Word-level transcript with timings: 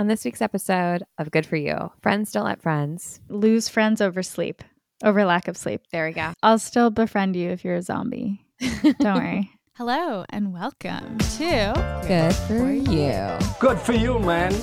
On 0.00 0.06
this 0.06 0.24
week's 0.24 0.40
episode 0.40 1.02
of 1.18 1.30
Good 1.30 1.44
For 1.44 1.56
You, 1.56 1.92
friends 2.00 2.32
don't 2.32 2.46
let 2.46 2.62
friends. 2.62 3.20
Lose 3.28 3.68
friends 3.68 4.00
over 4.00 4.22
sleep, 4.22 4.64
over 5.04 5.26
lack 5.26 5.46
of 5.46 5.58
sleep. 5.58 5.82
There 5.92 6.06
we 6.06 6.14
go. 6.14 6.32
I'll 6.42 6.58
still 6.58 6.88
befriend 6.88 7.36
you 7.36 7.50
if 7.50 7.66
you're 7.66 7.74
a 7.74 7.82
zombie. 7.82 8.42
Don't 8.98 9.18
worry. 9.18 9.50
Hello 9.74 10.24
and 10.30 10.54
welcome 10.54 11.18
to 11.18 12.02
Good 12.08 12.34
For 12.34 12.72
You. 12.72 13.38
Good 13.60 13.78
for 13.78 13.92
you, 13.92 14.18
man. 14.20 14.54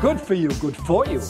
Good 0.00 0.20
for 0.20 0.34
you. 0.34 0.48
Good 0.48 0.76
for 0.76 1.06
you. 1.06 1.20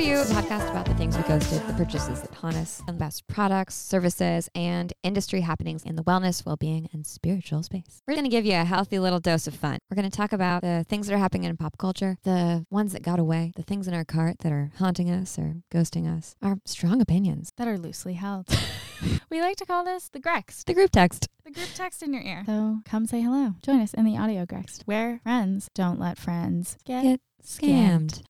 You, 0.00 0.22
a 0.22 0.24
podcast 0.24 0.70
about 0.70 0.86
the 0.86 0.94
things 0.94 1.14
we 1.14 1.22
ghosted, 1.24 1.60
the 1.66 1.74
purchases 1.74 2.22
that 2.22 2.32
haunt 2.32 2.56
us, 2.56 2.80
and 2.88 2.96
the 2.96 3.00
best 3.00 3.26
products, 3.26 3.74
services, 3.74 4.48
and 4.54 4.94
industry 5.02 5.42
happenings 5.42 5.82
in 5.82 5.94
the 5.94 6.02
wellness, 6.02 6.46
well 6.46 6.56
being, 6.56 6.88
and 6.94 7.06
spiritual 7.06 7.62
space. 7.62 8.00
We're 8.08 8.14
going 8.14 8.24
to 8.24 8.30
give 8.30 8.46
you 8.46 8.54
a 8.54 8.64
healthy 8.64 8.98
little 8.98 9.20
dose 9.20 9.46
of 9.46 9.54
fun. 9.54 9.78
We're 9.90 9.96
going 9.96 10.10
to 10.10 10.16
talk 10.16 10.32
about 10.32 10.62
the 10.62 10.86
things 10.88 11.06
that 11.06 11.14
are 11.14 11.18
happening 11.18 11.44
in 11.44 11.54
pop 11.58 11.76
culture, 11.76 12.16
the 12.22 12.64
ones 12.70 12.94
that 12.94 13.02
got 13.02 13.18
away, 13.18 13.52
the 13.56 13.62
things 13.62 13.86
in 13.86 13.92
our 13.92 14.06
cart 14.06 14.38
that 14.38 14.50
are 14.50 14.72
haunting 14.78 15.10
us 15.10 15.38
or 15.38 15.56
ghosting 15.70 16.08
us, 16.08 16.34
our 16.40 16.56
strong 16.64 17.02
opinions, 17.02 17.52
that 17.58 17.68
are 17.68 17.76
loosely 17.76 18.14
held. 18.14 18.46
we 19.30 19.42
like 19.42 19.56
to 19.56 19.66
call 19.66 19.84
this 19.84 20.08
the 20.08 20.18
Grex, 20.18 20.64
the 20.64 20.72
group 20.72 20.92
text. 20.92 21.28
the 21.44 21.50
group 21.50 21.68
text 21.74 22.02
in 22.02 22.14
your 22.14 22.22
ear. 22.22 22.44
So 22.46 22.78
come 22.86 23.04
say 23.04 23.20
hello. 23.20 23.56
Join 23.62 23.80
us 23.80 23.92
in 23.92 24.06
the 24.06 24.16
audio 24.16 24.46
Grex 24.46 24.80
where 24.86 25.20
friends 25.24 25.68
don't 25.74 26.00
let 26.00 26.16
friends 26.16 26.78
get, 26.86 27.02
Get 27.02 27.20
scammed. 27.44 28.22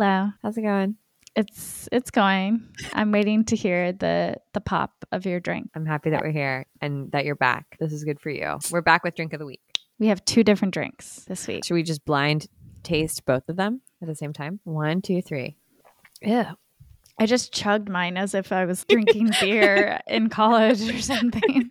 Hello. 0.00 0.30
How's 0.42 0.56
it 0.56 0.62
going? 0.62 0.96
It's 1.36 1.86
it's 1.92 2.10
going. 2.10 2.66
I'm 2.94 3.12
waiting 3.12 3.44
to 3.44 3.54
hear 3.54 3.92
the 3.92 4.36
the 4.54 4.60
pop 4.62 4.92
of 5.12 5.26
your 5.26 5.40
drink. 5.40 5.68
I'm 5.74 5.84
happy 5.84 6.08
that 6.08 6.22
we're 6.22 6.30
here 6.30 6.64
and 6.80 7.12
that 7.12 7.26
you're 7.26 7.36
back. 7.36 7.76
This 7.78 7.92
is 7.92 8.02
good 8.02 8.18
for 8.18 8.30
you. 8.30 8.56
We're 8.70 8.80
back 8.80 9.04
with 9.04 9.14
drink 9.14 9.34
of 9.34 9.40
the 9.40 9.44
week. 9.44 9.60
We 9.98 10.06
have 10.06 10.24
two 10.24 10.42
different 10.42 10.72
drinks 10.72 11.26
this 11.28 11.46
week. 11.46 11.66
Should 11.66 11.74
we 11.74 11.82
just 11.82 12.06
blind 12.06 12.46
taste 12.82 13.26
both 13.26 13.46
of 13.50 13.56
them 13.56 13.82
at 14.00 14.08
the 14.08 14.14
same 14.14 14.32
time? 14.32 14.60
One, 14.64 15.02
two, 15.02 15.20
three. 15.20 15.58
Ew. 16.22 16.46
I 17.18 17.26
just 17.26 17.52
chugged 17.52 17.90
mine 17.90 18.16
as 18.16 18.34
if 18.34 18.52
I 18.52 18.64
was 18.64 18.86
drinking 18.86 19.32
beer 19.42 20.00
in 20.06 20.30
college 20.30 20.80
or 20.80 20.98
something. 21.02 21.70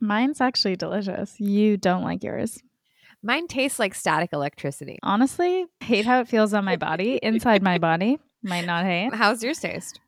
Mine's 0.00 0.40
actually 0.40 0.76
delicious. 0.76 1.38
You 1.38 1.76
don't 1.76 2.02
like 2.02 2.24
yours. 2.24 2.62
Mine 3.22 3.48
tastes 3.48 3.78
like 3.78 3.94
static 3.94 4.30
electricity. 4.32 4.98
Honestly, 5.02 5.66
hate 5.80 6.06
how 6.06 6.20
it 6.20 6.28
feels 6.28 6.54
on 6.54 6.64
my 6.64 6.76
body, 6.76 7.18
inside 7.22 7.62
my 7.62 7.78
body. 7.78 8.18
Might 8.42 8.64
not 8.66 8.84
hate. 8.84 9.10
How's 9.14 9.42
yours 9.42 9.58
taste? 9.58 10.00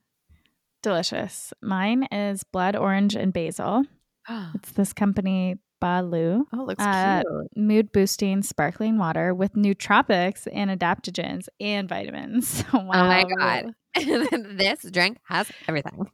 Delicious. 0.83 1.53
Mine 1.61 2.05
is 2.13 2.43
blood 2.45 2.77
orange 2.77 3.15
and 3.17 3.33
basil. 3.33 3.85
It's 4.55 4.73
this 4.73 4.93
company, 4.93 5.57
Baloo. 5.81 6.47
Oh, 6.53 6.61
it 6.61 6.67
looks 6.67 6.85
Uh, 6.85 7.23
cute. 7.23 7.57
Mood 7.57 7.91
boosting 7.93 8.43
sparkling 8.43 8.97
water 8.99 9.35
with 9.35 9.55
nootropics 9.55 10.47
and 10.53 10.71
adaptogens 10.71 11.49
and 11.59 11.89
vitamins. 11.89 12.63
wow. 12.73 12.81
Oh 12.95 13.07
my 13.09 13.25
god. 13.39 13.75
this 14.57 14.83
drink 14.91 15.19
has 15.25 15.51
everything. 15.67 16.07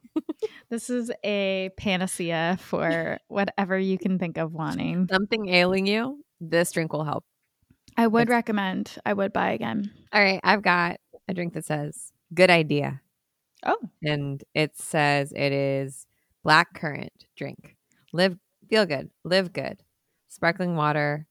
This 0.69 0.89
is 0.89 1.11
a 1.23 1.69
panacea 1.77 2.57
for 2.59 3.19
whatever 3.27 3.77
you 3.77 3.97
can 3.99 4.17
think 4.17 4.37
of 4.37 4.51
wanting. 4.53 5.07
Something 5.11 5.47
ailing 5.49 5.85
you, 5.85 6.23
this 6.39 6.71
drink 6.71 6.93
will 6.93 7.03
help. 7.03 7.23
I 7.97 8.07
would 8.07 8.23
It's- 8.23 8.35
recommend, 8.35 8.95
I 9.05 9.13
would 9.13 9.33
buy 9.33 9.51
again. 9.51 9.91
All 10.13 10.21
right, 10.21 10.39
I've 10.43 10.61
got 10.61 10.99
a 11.27 11.33
drink 11.33 11.53
that 11.53 11.65
says 11.65 12.11
good 12.33 12.49
idea. 12.49 13.01
Oh, 13.65 13.77
And 14.03 14.43
it 14.53 14.77
says 14.77 15.33
it 15.35 15.51
is 15.51 16.05
black 16.43 16.73
currant 16.75 17.25
drink. 17.35 17.75
Live 18.13 18.37
feel 18.69 18.85
good, 18.85 19.09
live 19.23 19.51
good. 19.51 19.81
Sparkling 20.29 20.75
water 20.75 21.25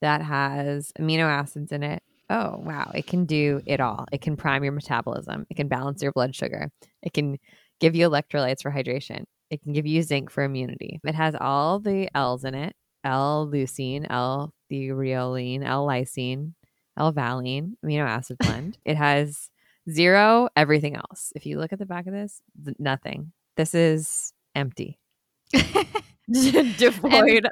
that 0.00 0.22
has 0.22 0.92
amino 0.98 1.24
acids 1.24 1.70
in 1.72 1.82
it. 1.82 2.02
Oh, 2.30 2.58
wow. 2.58 2.90
It 2.94 3.06
can 3.06 3.24
do 3.24 3.62
it 3.64 3.80
all. 3.80 4.06
It 4.12 4.20
can 4.20 4.36
prime 4.36 4.62
your 4.64 4.72
metabolism. 4.72 5.46
It 5.50 5.54
can 5.54 5.68
balance 5.68 6.02
your 6.02 6.12
blood 6.12 6.34
sugar. 6.34 6.70
It 7.02 7.12
can 7.14 7.38
give 7.80 7.94
you 7.94 8.08
electrolytes 8.08 8.62
for 8.62 8.70
hydration. 8.70 9.24
It 9.50 9.62
can 9.62 9.72
give 9.72 9.86
you 9.86 10.02
zinc 10.02 10.30
for 10.30 10.42
immunity. 10.44 11.00
It 11.04 11.14
has 11.14 11.34
all 11.40 11.78
the 11.78 12.08
L's 12.14 12.44
in 12.44 12.54
it. 12.54 12.74
L-leucine, 13.08 14.06
L-theoreoline, 14.10 15.64
L-lysine, 15.64 16.52
L-valine 16.98 17.76
amino 17.84 18.06
acid 18.06 18.36
blend. 18.40 18.76
it 18.84 18.96
has 18.96 19.50
zero 19.90 20.48
everything 20.56 20.96
else. 20.96 21.32
If 21.34 21.46
you 21.46 21.58
look 21.58 21.72
at 21.72 21.78
the 21.78 21.86
back 21.86 22.06
of 22.06 22.12
this, 22.12 22.42
th- 22.64 22.76
nothing. 22.78 23.32
This 23.56 23.74
is 23.74 24.32
empty. 24.54 24.98
devoid 26.30 27.46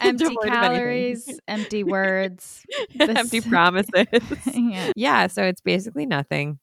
empty 0.00 0.24
devoid 0.24 0.46
calories, 0.46 1.38
empty 1.46 1.84
words. 1.84 2.64
empty 2.98 3.42
promises. 3.42 4.06
yeah. 4.54 4.92
yeah, 4.96 5.26
so 5.26 5.42
it's 5.42 5.60
basically 5.60 6.06
nothing 6.06 6.58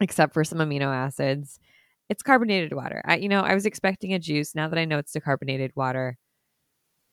except 0.00 0.32
for 0.32 0.42
some 0.42 0.58
amino 0.58 0.86
acids. 0.86 1.60
It's 2.08 2.22
carbonated 2.22 2.72
water. 2.72 3.02
I, 3.04 3.16
you 3.16 3.28
know, 3.28 3.40
I 3.40 3.54
was 3.54 3.66
expecting 3.66 4.14
a 4.14 4.18
juice. 4.18 4.54
Now 4.54 4.68
that 4.68 4.78
I 4.78 4.86
know 4.86 4.98
it's 4.98 5.12
decarbonated 5.12 5.72
water, 5.74 6.16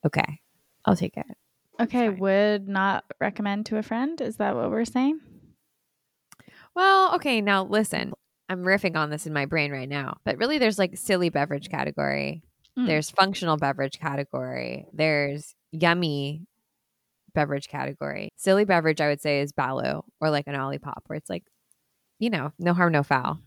okay, 0.06 0.40
I'll 0.86 0.96
take 0.96 1.18
it. 1.18 1.26
Okay, 1.80 2.08
fine. 2.08 2.20
would 2.20 2.68
not 2.68 3.06
recommend 3.20 3.66
to 3.68 3.78
a 3.78 3.84
friend. 3.84 4.20
Is 4.22 4.38
that 4.38 4.56
what 4.56 4.70
we're 4.70 4.86
saying? 4.86 5.20
Well, 6.76 7.16
okay, 7.16 7.42
now 7.42 7.64
listen. 7.64 8.14
I'm 8.50 8.64
riffing 8.64 8.98
on 8.98 9.10
this 9.10 9.26
in 9.26 9.34
my 9.34 9.46
brain 9.46 9.72
right 9.72 9.90
now, 9.90 10.18
but 10.26 10.38
really, 10.38 10.58
there's 10.58 10.78
like 10.78 10.98
silly 10.98 11.30
beverage 11.30 11.70
category. 11.70 12.44
Mm. 12.78 12.88
There's 12.88 13.10
functional 13.10 13.58
beverage 13.58 14.00
category. 14.00 14.86
There's 14.94 15.56
yummy 15.72 16.46
beverage 17.34 17.68
category. 17.68 18.30
Silly 18.36 18.66
beverage, 18.66 19.02
I 19.02 19.08
would 19.08 19.22
say, 19.22 19.42
is 19.42 19.52
Baloo 19.52 20.04
or 20.20 20.30
like 20.30 20.48
an 20.48 20.56
Olipop, 20.56 21.02
where 21.08 21.18
it's 21.18 21.30
like, 21.30 21.44
you 22.20 22.30
know, 22.30 22.52
no 22.60 22.74
harm, 22.74 22.92
no 22.92 23.04
foul. 23.04 23.40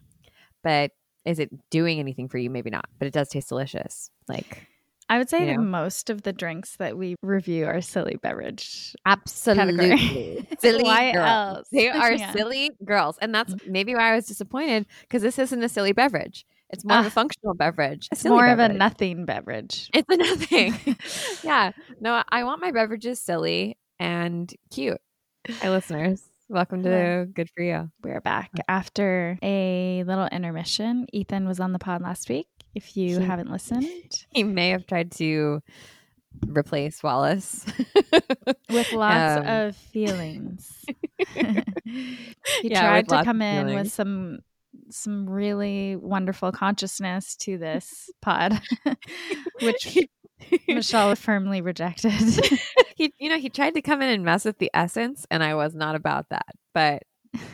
But 0.62 0.92
is 1.24 1.38
it 1.38 1.50
doing 1.70 1.98
anything 1.98 2.28
for 2.28 2.38
you? 2.38 2.50
Maybe 2.50 2.70
not, 2.70 2.88
but 2.98 3.06
it 3.06 3.14
does 3.14 3.28
taste 3.28 3.48
delicious. 3.48 4.10
Like, 4.28 4.66
I 5.08 5.18
would 5.18 5.30
say 5.30 5.48
You 5.48 5.56
that 5.56 5.62
most 5.62 6.10
of 6.10 6.22
the 6.22 6.32
drinks 6.32 6.76
that 6.76 6.98
we 6.98 7.14
review 7.22 7.66
are 7.66 7.80
silly 7.80 8.16
beverage. 8.20 8.94
absolutely 9.06 10.46
silly 10.58 10.84
Why 10.84 11.12
girls. 11.12 11.56
else? 11.58 11.68
They 11.70 11.88
are 11.88 12.12
Yeah. 12.16 12.32
silly 12.32 12.70
girls, 12.84 13.18
and 13.20 13.34
that's 13.34 13.54
mm. 13.54 13.68
maybe 13.68 13.94
why 13.94 14.12
I 14.12 14.16
was 14.16 14.26
disappointed 14.26 14.86
because 15.02 15.22
this 15.22 15.38
isn't 15.38 15.62
a 15.62 15.68
silly 15.68 15.92
beverage. 15.92 16.44
It's 16.70 16.84
more 16.84 16.98
of 16.98 17.06
a 17.06 17.10
functional 17.10 17.54
beverage. 17.54 18.08
It's 18.10 18.24
more 18.24 18.48
of 18.48 18.58
a 18.58 18.68
nothing 18.68 19.24
beverage. 19.24 19.88
It's 19.94 20.08
a 20.10 20.16
nothing. 20.16 20.96
yeah. 21.44 21.70
No, 22.00 22.24
I 22.28 22.42
want 22.42 22.60
my 22.60 22.72
beverages 22.72 23.20
silly 23.20 23.78
and 24.00 24.52
cute. 24.72 25.00
Hi, 25.48 25.70
listeners. 25.70 26.24
Welcome 26.48 26.82
to 26.82 27.28
Good 27.32 27.50
For 27.50 27.62
You. 27.62 27.90
We're 28.02 28.20
back 28.20 28.50
mm. 28.52 28.62
after 28.68 29.38
a 29.42 30.02
little 30.04 30.26
intermission. 30.26 31.06
Ethan 31.12 31.46
was 31.46 31.60
on 31.60 31.72
the 31.72 31.78
pod 31.78 32.02
last 32.02 32.28
week. 32.28 32.48
If 32.76 32.96
you 32.96 33.18
He- 33.18 33.24
haven't 33.24 33.50
listened, 33.50 33.86
He 34.30 34.44
may 34.44 34.68
have 34.68 34.86
tried 34.86 35.10
to 35.12 35.62
replace 36.46 37.02
Wallace. 37.02 37.64
with 38.68 38.92
lots 38.92 39.38
Um, 39.40 39.46
of 39.46 39.76
feelings. 39.76 40.84
he 41.34 42.18
Yeah, 42.62 42.82
tried 42.82 43.08
to 43.08 43.24
come 43.24 43.40
in 43.40 43.66
feelings. 43.66 43.84
with 43.86 43.92
some 43.92 44.38
some 44.90 45.28
really 45.28 45.96
wonderful 45.96 46.52
consciousness 46.52 47.34
to 47.36 47.56
this 47.56 48.10
pod, 48.20 48.60
which 49.62 49.98
Michelle 50.68 51.14
firmly 51.16 51.62
rejected. 51.62 52.12
he, 52.94 53.10
you 53.18 53.30
know, 53.30 53.38
he 53.38 53.48
tried 53.48 53.72
to 53.74 53.80
come 53.80 54.02
in 54.02 54.10
and 54.10 54.22
mess 54.22 54.44
with 54.44 54.58
the 54.58 54.70
essence, 54.74 55.26
and 55.30 55.42
I 55.42 55.54
was 55.54 55.74
not 55.74 55.94
about 55.96 56.26
that. 56.28 56.44
But 56.74 57.04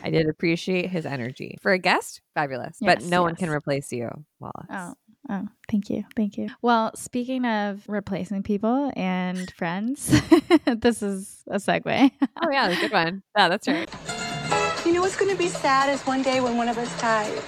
I 0.03 0.09
did 0.09 0.27
appreciate 0.27 0.89
his 0.89 1.05
energy 1.05 1.57
for 1.61 1.71
a 1.71 1.79
guest. 1.79 2.19
Fabulous, 2.35 2.77
but 2.81 2.99
Yes, 2.99 3.09
no 3.09 3.21
one 3.21 3.35
can 3.37 3.49
replace 3.49 3.91
you, 3.93 4.09
Wallace. 4.41 4.67
oh, 4.69 4.93
oh, 5.29 5.47
thank 5.69 5.89
you, 5.89 6.03
thank 6.15 6.37
you. 6.37 6.49
Well, 6.61 6.91
speaking 6.95 7.45
of 7.45 7.83
replacing 7.87 8.43
people 8.43 8.91
and 8.95 9.51
friends, 9.57 10.07
this 10.65 11.01
is 11.01 11.43
a 11.47 11.57
segue. 11.57 12.11
Oh 12.41 12.49
yeah, 12.51 12.79
good 12.79 12.91
one. 12.91 13.23
Yeah, 13.37 13.49
that's 13.49 13.67
right. 13.67 13.89
You 14.85 14.93
know 14.93 15.01
what's 15.01 15.15
going 15.15 15.31
to 15.31 15.37
be 15.37 15.47
sad 15.47 15.89
is 15.89 16.01
one 16.01 16.21
day 16.21 16.41
when 16.41 16.57
one 16.57 16.67
of 16.67 16.77
us 16.77 16.99
dies. 16.99 17.41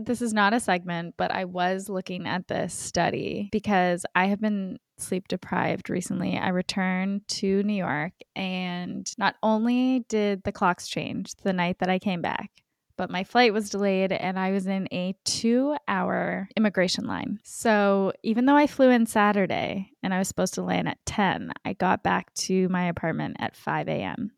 this 0.00 0.22
is 0.22 0.32
not 0.32 0.54
a 0.54 0.60
segment, 0.60 1.14
but 1.16 1.32
I 1.32 1.44
was 1.44 1.88
looking 1.88 2.26
at 2.26 2.46
this 2.48 2.72
study 2.72 3.48
because 3.50 4.06
I 4.14 4.26
have 4.26 4.40
been 4.40 4.78
sleep 4.98 5.28
deprived 5.28 5.90
recently. 5.90 6.38
I 6.38 6.48
returned 6.50 7.26
to 7.28 7.62
New 7.62 7.74
York, 7.74 8.12
and 8.36 9.10
not 9.18 9.34
only 9.42 10.04
did 10.08 10.44
the 10.44 10.52
clocks 10.52 10.88
change 10.88 11.34
the 11.42 11.52
night 11.52 11.78
that 11.80 11.90
I 11.90 11.98
came 11.98 12.22
back, 12.22 12.50
but 12.96 13.10
my 13.10 13.24
flight 13.24 13.52
was 13.52 13.70
delayed 13.70 14.12
and 14.12 14.38
I 14.38 14.50
was 14.52 14.66
in 14.66 14.88
a 14.92 15.14
two 15.24 15.76
hour 15.88 16.48
immigration 16.56 17.06
line. 17.06 17.38
So 17.42 18.12
even 18.22 18.46
though 18.46 18.56
I 18.56 18.66
flew 18.66 18.90
in 18.90 19.06
Saturday 19.06 19.90
and 20.02 20.12
I 20.14 20.18
was 20.18 20.28
supposed 20.28 20.54
to 20.54 20.62
land 20.62 20.88
at 20.88 20.98
10, 21.06 21.52
I 21.64 21.72
got 21.74 22.02
back 22.02 22.32
to 22.34 22.68
my 22.68 22.86
apartment 22.86 23.36
at 23.40 23.56
5 23.56 23.88
a.m. 23.88 24.30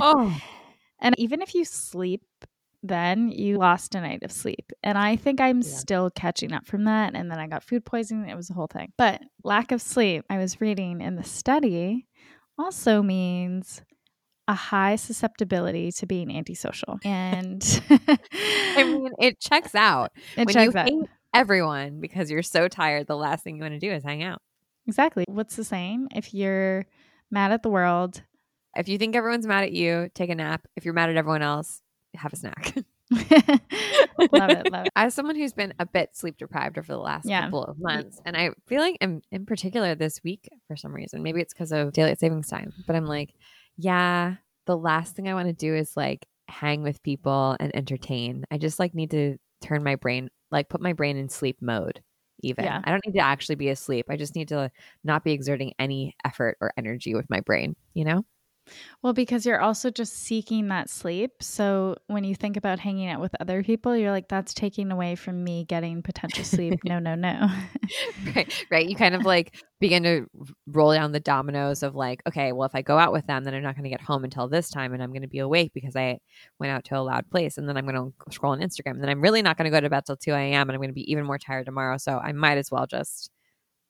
Oh, 0.00 0.40
And 1.00 1.18
even 1.18 1.42
if 1.42 1.54
you 1.54 1.64
sleep, 1.64 2.22
then 2.84 3.28
you 3.28 3.58
lost 3.58 3.94
a 3.96 4.00
night 4.00 4.22
of 4.22 4.30
sleep. 4.30 4.70
And 4.84 4.96
I 4.96 5.16
think 5.16 5.40
I'm 5.40 5.62
Yeah. 5.62 5.68
still 5.68 6.10
catching 6.10 6.52
up 6.52 6.66
from 6.66 6.84
that. 6.84 7.14
And 7.16 7.28
then 7.30 7.38
I 7.40 7.48
got 7.48 7.64
food 7.64 7.84
poisoning. 7.84 8.28
It 8.28 8.36
was 8.36 8.50
a 8.50 8.54
whole 8.54 8.68
thing. 8.68 8.92
But 8.96 9.20
lack 9.42 9.72
of 9.72 9.82
sleep, 9.82 10.24
I 10.30 10.38
was 10.38 10.60
reading 10.60 11.00
in 11.00 11.16
the 11.16 11.24
study, 11.24 12.06
also 12.56 13.02
means 13.02 13.82
a 14.48 14.54
high 14.54 14.96
susceptibility 14.96 15.92
to 15.92 16.06
being 16.06 16.34
antisocial. 16.36 16.98
And 17.04 17.62
I 18.76 18.82
mean, 18.84 19.10
it 19.18 19.40
checks 19.40 19.74
out. 19.74 20.12
it 20.36 20.46
when 20.46 20.54
checks 20.54 20.74
you 20.74 20.78
out. 20.80 20.88
hate 20.88 21.08
everyone 21.34 22.00
because 22.00 22.30
you're 22.30 22.42
so 22.42 22.68
tired, 22.68 23.06
the 23.06 23.16
last 23.16 23.44
thing 23.44 23.56
you 23.56 23.62
want 23.62 23.74
to 23.74 23.78
do 23.78 23.90
is 23.92 24.02
hang 24.02 24.22
out. 24.22 24.42
Exactly. 24.86 25.24
What's 25.28 25.56
the 25.56 25.64
saying? 25.64 26.08
If 26.14 26.34
you're 26.34 26.86
mad 27.30 27.52
at 27.52 27.62
the 27.62 27.70
world, 27.70 28.22
If 28.74 28.88
you 28.88 28.98
think 28.98 29.14
everyone's 29.14 29.46
mad 29.46 29.64
at 29.64 29.72
you, 29.72 30.10
take 30.14 30.30
a 30.30 30.34
nap. 30.34 30.66
If 30.76 30.84
you're 30.84 30.94
mad 30.94 31.08
at 31.10 31.16
everyone 31.16 31.42
else, 31.42 31.80
have 32.14 32.32
a 32.32 32.36
snack. 32.36 32.74
love 33.12 34.50
it, 34.50 34.72
love 34.72 34.86
it. 34.86 34.92
As 34.96 35.14
someone 35.14 35.36
who's 35.36 35.52
been 35.52 35.74
a 35.78 35.86
bit 35.86 36.10
sleep 36.16 36.36
deprived 36.38 36.78
over 36.78 36.92
the 36.92 36.98
last 36.98 37.26
Yeah. 37.26 37.42
couple 37.42 37.64
of 37.64 37.78
months, 37.78 38.20
and 38.24 38.36
I 38.36 38.50
feel 38.66 38.80
like 38.80 38.96
in, 39.00 39.22
in 39.30 39.46
particular 39.46 39.94
this 39.94 40.20
week 40.24 40.48
for 40.66 40.76
some 40.76 40.92
reason, 40.94 41.22
maybe 41.22 41.40
it's 41.40 41.52
because 41.54 41.72
of 41.72 41.92
daylight 41.92 42.18
savings 42.18 42.48
time, 42.48 42.72
but 42.86 42.96
I'm 42.96 43.06
like, 43.06 43.34
yeah, 43.82 44.36
the 44.66 44.76
last 44.76 45.16
thing 45.16 45.28
I 45.28 45.34
want 45.34 45.48
to 45.48 45.52
do 45.52 45.74
is 45.74 45.96
like 45.96 46.26
hang 46.48 46.82
with 46.82 47.02
people 47.02 47.56
and 47.60 47.74
entertain. 47.74 48.44
I 48.50 48.58
just 48.58 48.78
like 48.78 48.94
need 48.94 49.10
to 49.12 49.36
turn 49.62 49.82
my 49.84 49.96
brain, 49.96 50.30
like 50.50 50.68
put 50.68 50.80
my 50.80 50.92
brain 50.92 51.16
in 51.16 51.28
sleep 51.28 51.58
mode. 51.60 52.02
Even 52.42 52.64
Yeah. 52.64 52.80
I 52.84 52.90
don't 52.90 53.02
need 53.06 53.14
to 53.14 53.20
actually 53.24 53.56
be 53.56 53.68
asleep. 53.68 54.06
I 54.10 54.16
just 54.16 54.34
need 54.36 54.48
to 54.48 54.70
not 55.04 55.24
be 55.24 55.32
exerting 55.32 55.74
any 55.78 56.14
effort 56.24 56.58
or 56.60 56.72
energy 56.76 57.14
with 57.14 57.28
my 57.30 57.40
brain. 57.40 57.76
You 57.94 58.04
know? 58.04 58.24
Well, 59.02 59.12
because 59.12 59.44
you're 59.44 59.60
also 59.60 59.90
just 59.90 60.14
seeking 60.14 60.68
that 60.68 60.88
sleep. 60.88 61.42
So 61.42 61.96
when 62.06 62.24
you 62.24 62.34
think 62.34 62.56
about 62.56 62.78
hanging 62.78 63.08
out 63.08 63.20
with 63.20 63.34
other 63.40 63.62
people, 63.62 63.96
you're 63.96 64.12
like, 64.12 64.28
that's 64.28 64.54
taking 64.54 64.92
away 64.92 65.16
from 65.16 65.42
me 65.42 65.64
getting 65.64 66.02
potential 66.02 66.44
sleep. 66.44 66.80
no, 66.84 66.98
no, 66.98 67.14
no. 67.14 67.48
right 68.34 68.66
right 68.70 68.88
you 68.88 68.94
kind 68.94 69.14
of 69.14 69.24
like 69.24 69.56
begin 69.80 70.02
to 70.02 70.26
roll 70.66 70.92
down 70.92 71.12
the 71.12 71.20
dominoes 71.20 71.82
of 71.82 71.94
like 71.94 72.22
okay 72.26 72.52
well 72.52 72.66
if 72.66 72.74
i 72.74 72.82
go 72.82 72.98
out 72.98 73.12
with 73.12 73.26
them 73.26 73.44
then 73.44 73.54
i'm 73.54 73.62
not 73.62 73.74
going 73.74 73.84
to 73.84 73.90
get 73.90 74.00
home 74.00 74.24
until 74.24 74.48
this 74.48 74.70
time 74.70 74.94
and 74.94 75.02
i'm 75.02 75.10
going 75.10 75.22
to 75.22 75.28
be 75.28 75.40
awake 75.40 75.72
because 75.74 75.96
i 75.96 76.18
went 76.58 76.72
out 76.72 76.84
to 76.84 76.96
a 76.96 77.00
loud 77.00 77.28
place 77.30 77.58
and 77.58 77.68
then 77.68 77.76
i'm 77.76 77.86
going 77.86 77.96
to 77.96 78.32
scroll 78.32 78.52
on 78.52 78.60
instagram 78.60 78.92
and 78.92 79.02
then 79.02 79.08
i'm 79.08 79.20
really 79.20 79.42
not 79.42 79.58
going 79.58 79.64
to 79.64 79.70
go 79.70 79.80
to 79.80 79.90
bed 79.90 80.04
till 80.06 80.16
2 80.16 80.32
a.m 80.32 80.68
and 80.68 80.72
i'm 80.72 80.78
going 80.78 80.88
to 80.88 80.94
be 80.94 81.10
even 81.10 81.24
more 81.24 81.38
tired 81.38 81.66
tomorrow 81.66 81.98
so 81.98 82.18
i 82.18 82.32
might 82.32 82.58
as 82.58 82.70
well 82.70 82.86
just 82.86 83.30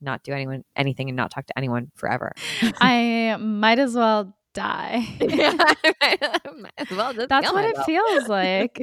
not 0.00 0.22
do 0.22 0.32
anyone 0.32 0.64
anything 0.74 1.08
and 1.08 1.16
not 1.16 1.30
talk 1.30 1.46
to 1.46 1.56
anyone 1.56 1.90
forever 1.94 2.32
I 2.80 3.36
might 3.38 3.78
as 3.78 3.94
well 3.94 4.34
die. 4.52 5.06
Well 6.90 7.14
That's 7.14 7.52
what 7.52 7.64
it 7.64 7.78
feels 7.84 8.28
like. 8.28 8.82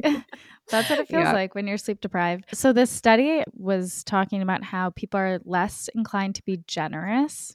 That's 0.68 0.90
what 0.90 0.98
it 0.98 1.08
feels 1.08 1.24
Yeah. 1.24 1.32
like 1.32 1.54
when 1.54 1.66
you're 1.66 1.78
sleep 1.78 2.00
deprived. 2.00 2.44
So, 2.52 2.72
this 2.72 2.90
study 2.90 3.42
was 3.54 4.02
talking 4.04 4.42
about 4.42 4.64
how 4.64 4.90
people 4.90 5.18
are 5.20 5.40
less 5.44 5.88
inclined 5.94 6.34
to 6.36 6.42
be 6.44 6.62
generous 6.66 7.54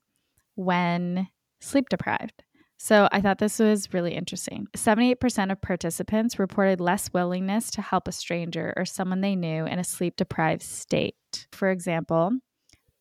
when 0.55 1.27
sleep 1.61 1.89
deprived. 1.89 2.43
So, 2.77 3.07
I 3.11 3.21
thought 3.21 3.39
this 3.39 3.59
was 3.59 3.93
really 3.93 4.13
interesting. 4.15 4.67
78% 4.75 5.51
of 5.51 5.61
participants 5.61 6.37
reported 6.39 6.79
less 6.81 7.09
willingness 7.13 7.71
to 7.71 7.81
help 7.81 8.07
a 8.07 8.11
stranger 8.11 8.73
or 8.77 8.85
someone 8.85 9.21
they 9.21 9.35
knew 9.35 9.65
in 9.65 9.79
a 9.79 9.83
sleep 9.83 10.15
deprived 10.17 10.61
state. 10.61 11.15
For 11.51 11.69
example, 11.71 12.31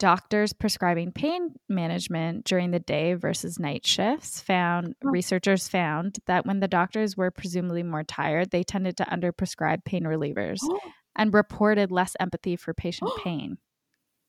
doctors 0.05 0.53
prescribing 0.53 1.11
pain 1.11 1.55
management 1.71 2.45
during 2.45 2.73
the 2.73 2.79
day 2.79 3.15
versus 3.15 3.59
night 3.59 3.87
shifts 3.87 4.39
found 4.39 4.95
Oh. 5.03 5.09
researchers 5.09 5.67
found 5.67 6.19
that 6.27 6.45
when 6.45 6.61
the 6.61 6.69
doctors 6.69 7.17
were 7.17 7.31
presumably 7.31 7.83
more 7.83 8.05
tired 8.05 8.51
they 8.51 8.63
tended 8.63 8.99
to 8.99 9.05
underprescribe 9.05 9.83
pain 9.87 10.05
relievers 10.05 10.59
oh. 10.63 10.79
and 11.17 11.33
reported 11.33 11.91
less 11.91 12.15
empathy 12.21 12.55
for 12.55 12.75
patient 12.75 13.11
pain. 13.25 13.57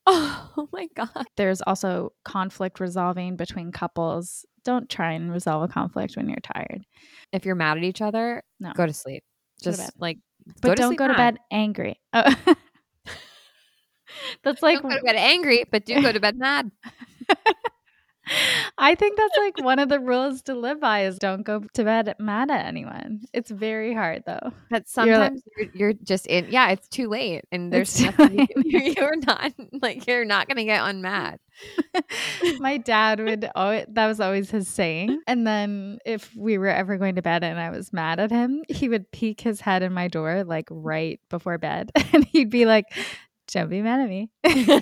Oh 0.08 0.70
my 0.72 0.88
god. 0.96 1.26
There's 1.36 1.62
also 1.62 2.14
conflict 2.24 2.80
resolving 2.80 3.36
between 3.36 3.74
couples. 3.74 4.46
Don't 4.64 4.90
try 4.90 5.12
and 5.12 5.30
resolve 5.30 5.64
a 5.64 5.68
conflict 5.68 6.16
when 6.16 6.30
you're 6.30 6.38
tired. 6.54 6.86
If 7.34 7.46
you're 7.46 7.56
mad 7.56 7.76
at 7.78 7.84
each 7.84 8.02
other 8.02 8.44
No. 8.62 8.72
go 8.78 8.86
to 8.86 8.94
sleep. 8.94 9.26
Go 9.62 9.72
to 9.72 9.78
just 9.78 9.92
like 10.00 10.20
but 10.62 10.70
to 10.70 10.76
don't 10.76 10.96
go 10.96 11.10
to 11.10 11.16
bed 11.16 11.38
angry. 11.52 12.00
oh. 12.14 12.34
that's 14.44 14.62
like 14.62 14.82
don't 14.82 14.92
go 14.92 14.98
to 14.98 15.04
bed 15.04 15.16
angry 15.16 15.64
but 15.72 15.86
do 15.86 16.02
go 16.02 16.12
to 16.12 16.20
bed 16.20 16.38
mad 16.38 16.72
I 18.78 18.96
think 18.96 19.18
that's 19.18 19.38
like 19.38 19.64
one 19.64 19.78
of 19.78 19.90
the 19.90 20.00
rules 20.00 20.42
to 20.44 20.56
live 20.56 20.80
by 20.80 21.06
is 21.06 21.20
don't 21.20 21.44
go 21.44 21.60
to 21.74 21.84
bed 21.84 22.16
mad 22.20 22.50
at 22.50 22.66
anyone. 22.66 23.22
It's 23.34 23.52
very 23.52 23.94
hard 23.94 24.24
though. 24.26 24.52
But 24.72 24.86
You're 24.98 25.18
like- 25.18 25.34
sometimes 25.34 25.44
you're, 25.56 25.70
you're 25.74 25.94
just 25.94 26.26
in. 26.26 26.48
Yeah, 26.50 26.72
it's 26.72 26.88
too 26.88 27.08
late, 27.08 27.44
and 27.52 27.72
there's 27.72 28.02
nothing 28.02 28.48
you, 28.66 28.80
you're 28.98 29.18
not 29.18 29.54
like 29.80 30.08
you're 30.08 30.26
not 30.26 30.48
gonna 30.48 30.64
get 30.66 30.82
unmad. 30.82 31.38
My 32.60 32.78
dad 32.78 33.20
would 33.20 33.50
always, 33.56 33.86
that 33.90 34.08
was 34.08 34.20
always 34.20 34.50
his 34.50 34.68
saying. 34.68 35.22
And 35.28 35.46
then 35.46 36.00
if 36.06 36.36
we 36.36 36.58
were 36.58 36.68
ever 36.68 36.98
going 36.98 37.16
to 37.16 37.22
bed 37.22 37.44
and 37.44 37.60
I 37.60 37.70
was 37.70 37.94
mad 37.94 38.20
at 38.20 38.32
him, 38.32 38.64
he 38.68 38.90
would 38.90 39.10
peek 39.12 39.40
his 39.40 39.62
head 39.62 39.84
in 39.84 39.94
my 39.94 40.08
door 40.08 40.44
like 40.44 40.68
right 40.70 41.20
before 41.30 41.58
bed 41.58 41.92
and 42.14 42.26
he'd 42.26 42.50
be 42.50 42.66
like, 42.66 42.86
Don't 43.52 43.70
be 43.70 43.82
mad 43.82 44.02
at 44.02 44.10
me. 44.10 44.30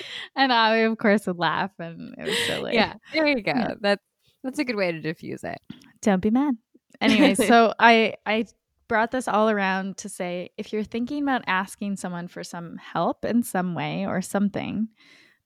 and 0.36 0.52
I, 0.52 0.76
of 0.78 0.98
course, 0.98 1.26
would 1.26 1.38
laugh 1.38 1.72
and 1.78 2.14
it 2.18 2.24
was 2.24 2.38
silly. 2.46 2.74
Yeah, 2.74 2.94
there 3.12 3.26
you 3.26 3.42
go. 3.42 3.52
Yeah. 3.54 3.74
That's 3.80 4.02
that's 4.42 4.58
a 4.58 4.64
good 4.64 4.76
way 4.76 4.92
to 4.92 5.00
diffuse 5.00 5.44
it. 5.44 5.60
don't 6.00 6.22
be 6.22 6.30
mad. 6.30 6.56
Anyway, 7.00 7.34
so 7.46 7.74
I 7.78 8.14
I 8.26 8.46
brought 8.88 9.10
this 9.10 9.28
all 9.28 9.48
around 9.48 9.96
to 9.98 10.08
say 10.08 10.50
if 10.56 10.72
you're 10.72 10.84
thinking 10.84 11.22
about 11.22 11.44
asking 11.46 11.96
someone 11.96 12.28
for 12.28 12.44
some 12.44 12.76
help 12.76 13.24
in 13.24 13.42
some 13.42 13.74
way 13.74 14.06
or 14.06 14.20
something, 14.20 14.88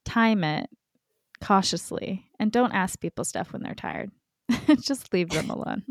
time 0.05 0.45
it 0.45 0.69
cautiously 1.43 2.31
and 2.41 2.51
don't 2.51 2.73
ask 2.73 3.01
people 3.01 3.25
stuff 3.25 3.53
when 3.53 3.63
they're 3.63 3.75
tired. 3.75 4.11
Just 4.81 5.13
leave 5.13 5.31
them 5.31 5.51
alone. 5.51 5.83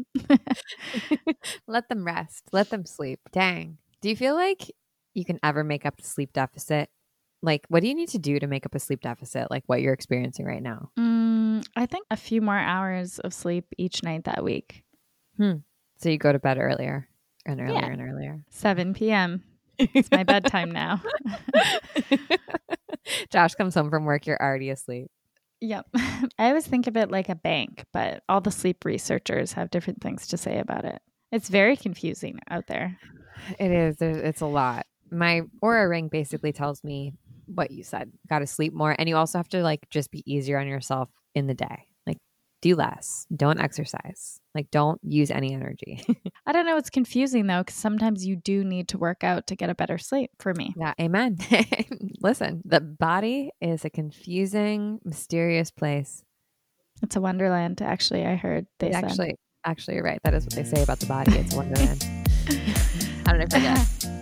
Let 1.68 1.89
them 1.89 2.06
rest. 2.06 2.44
Let 2.51 2.69
them 2.69 2.86
sleep. 2.86 3.19
Dang. 3.31 3.78
Do 4.01 4.10
you 4.10 4.16
feel 4.16 4.33
like 4.33 4.71
you 5.15 5.25
can 5.25 5.39
ever 5.44 5.63
make 5.63 5.85
up 5.85 5.97
the 5.97 6.03
sleep 6.03 6.33
deficit? 6.33 6.89
Like, 7.41 7.65
what 7.69 7.81
do 7.81 7.88
you 7.88 7.95
need 7.95 8.09
to 8.09 8.19
do 8.19 8.39
to 8.39 8.47
make 8.47 8.65
up 8.65 8.75
a 8.75 8.79
sleep 8.79 9.01
deficit? 9.01 9.50
Like 9.51 9.63
what 9.67 9.81
you're 9.81 9.94
experiencing 9.94 10.45
right 10.45 10.62
now? 10.63 10.89
Mm, 10.97 11.65
I 11.75 11.85
think 11.85 12.06
a 12.12 12.17
few 12.17 12.41
more 12.41 12.57
hours 12.57 13.19
of 13.19 13.33
sleep 13.33 13.66
each 13.78 14.04
night 14.04 14.23
that 14.25 14.44
week. 14.44 14.83
So 15.40 16.09
you 16.09 16.18
go 16.18 16.31
to 16.31 16.40
bed 16.40 16.57
earlier 16.57 17.07
and 17.45 17.59
earlier 17.59 17.75
Yeah. 17.80 17.85
and 17.87 18.01
earlier. 18.01 18.40
7 18.49 18.94
p.m. 18.94 19.44
It's 19.78 20.09
my 20.11 20.23
bedtime 20.23 20.71
now. 20.71 21.01
Josh 23.31 23.54
comes 23.56 23.75
home 23.75 23.90
from 23.90 24.06
work. 24.06 24.25
You're 24.25 24.42
already 24.42 24.69
asleep. 24.69 25.07
Yep. 25.61 25.85
I 25.95 26.49
always 26.49 26.68
think 26.68 26.87
of 26.87 26.97
it 26.97 27.11
like 27.11 27.30
a 27.30 27.35
bank, 27.35 27.85
but 27.94 28.23
all 28.30 28.42
the 28.42 28.51
sleep 28.51 28.83
researchers 28.85 29.54
have 29.54 29.71
different 29.71 30.01
things 30.01 30.28
to 30.28 30.37
say 30.37 30.59
about 30.59 30.85
it. 30.85 31.01
It's 31.31 31.49
very 31.49 31.75
confusing 31.75 32.40
out 32.49 32.68
there. 32.68 32.97
It 33.59 33.71
is. 33.71 33.97
It's 34.01 34.42
a 34.42 34.45
lot. 34.45 34.85
My 35.16 35.42
Oura 35.64 35.90
ring 35.90 36.10
basically 36.10 36.52
tells 36.52 36.84
me 36.84 37.14
what 37.45 37.72
you 37.72 37.84
said. 37.84 38.12
Got 38.30 38.40
to 38.40 38.48
sleep 38.48 38.74
more, 38.74 38.95
and 38.98 39.07
you 39.07 39.16
also 39.16 39.38
have 39.38 39.50
to 39.50 39.62
like 39.62 39.90
just 39.90 40.12
be 40.12 40.24
easier 40.31 40.60
on 40.60 40.68
yourself 40.68 41.10
in 41.34 41.48
the 41.48 41.54
day. 41.54 41.88
Like 42.06 42.18
do 42.62 42.76
less. 42.76 43.26
Don't 43.36 43.60
exercise. 43.60 44.40
Like 44.54 44.69
don't 44.72 45.00
use 45.04 45.31
any 45.31 45.54
energy. 45.54 46.04
I 46.45 46.52
don't 46.52 46.66
know. 46.66 46.78
It's 46.78 46.90
confusing 46.90 47.48
though, 47.48 47.62
because 47.62 47.76
sometimes 47.76 48.26
you 48.26 48.36
do 48.36 48.64
need 48.64 48.90
to 48.90 48.98
work 48.98 49.24
out 49.24 49.48
to 49.48 49.56
get 49.56 49.69
a 49.69 49.76
better 49.76 49.98
sleep 49.98 50.31
for 50.40 50.54
me. 50.54 50.74
yeah. 50.78 50.94
Amen. 51.00 51.38
Listen, 52.22 52.62
the 52.66 52.81
body 52.81 53.52
is 53.62 53.86
a 53.86 53.90
confusing, 53.90 55.00
mysterious 55.04 55.72
place. 55.72 56.24
It's 57.02 57.16
a 57.16 57.22
wonderland, 57.22 57.81
actually. 57.81 58.26
I 58.26 58.36
heard 58.36 58.68
they 58.80 58.92
said. 58.92 59.04
actually, 59.04 59.36
actually, 59.66 59.95
you're 59.95 60.04
right. 60.04 60.19
That 60.24 60.34
is 60.34 60.45
what 60.45 60.54
they 60.54 60.64
say 60.64 60.81
about 60.81 61.00
the 61.00 61.06
body. 61.07 61.38
It's 61.38 61.54
a 61.54 61.57
wonderland. 61.57 62.04
How 63.26 63.34
did 63.34 63.42
I 63.42 63.45
forget? 63.45 64.15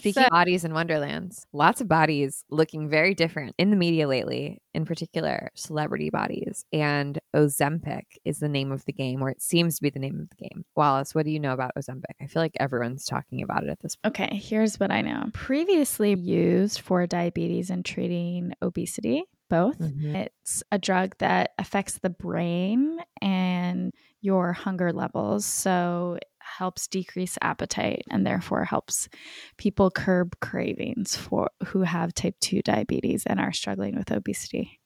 Speaking 0.00 0.22
So- 0.22 0.26
of 0.26 0.30
bodies 0.30 0.64
and 0.64 0.74
wonderlands, 0.74 1.46
lots 1.52 1.80
of 1.80 1.88
bodies 1.88 2.44
looking 2.50 2.88
very 2.88 3.14
different 3.14 3.54
in 3.58 3.70
the 3.70 3.76
media 3.76 4.08
lately, 4.08 4.60
in 4.74 4.84
particular 4.84 5.50
celebrity 5.54 6.10
bodies. 6.10 6.64
And 6.72 7.18
Ozempic 7.34 8.04
is 8.24 8.38
the 8.40 8.48
name 8.48 8.72
of 8.72 8.84
the 8.84 8.92
game, 8.92 9.22
or 9.22 9.30
it 9.30 9.40
seems 9.40 9.76
to 9.76 9.82
be 9.82 9.90
the 9.90 9.98
name 9.98 10.18
of 10.20 10.28
the 10.30 10.36
game. 10.48 10.64
Wallace, 10.76 11.14
what 11.14 11.24
do 11.24 11.30
you 11.30 11.40
know 11.40 11.52
about 11.52 11.72
Ozempic? 11.76 12.14
I 12.20 12.26
feel 12.26 12.42
like 12.42 12.56
everyone's 12.60 13.04
talking 13.04 13.42
about 13.42 13.62
it 13.64 13.70
at 13.70 13.80
this 13.80 13.96
point. 13.96 14.18
Okay, 14.20 14.36
here's 14.36 14.78
what 14.80 14.90
I 14.90 15.00
know. 15.02 15.26
Previously 15.32 16.14
used 16.14 16.80
for 16.80 17.06
diabetes 17.06 17.70
and 17.70 17.84
treating 17.84 18.52
obesity, 18.62 19.24
both. 19.48 19.78
Mhm. 19.78 20.14
It's 20.26 20.62
a 20.72 20.78
drug 20.78 21.16
that 21.18 21.50
affects 21.58 21.98
the 21.98 22.10
brain 22.10 22.98
and 23.20 23.92
your 24.22 24.52
hunger 24.52 24.92
levels. 24.92 25.44
So 25.46 26.18
helps 26.40 26.86
decrease 26.86 27.38
appetite 27.42 28.02
and 28.10 28.26
therefore 28.26 28.64
helps 28.64 29.08
people 29.56 29.90
curb 29.90 30.38
cravings 30.40 31.16
for 31.16 31.50
who 31.66 31.82
have 31.82 32.14
type 32.14 32.36
2 32.40 32.62
diabetes 32.62 33.24
and 33.26 33.40
are 33.40 33.52
struggling 33.52 33.96
with 33.96 34.10
obesity. 34.10 34.80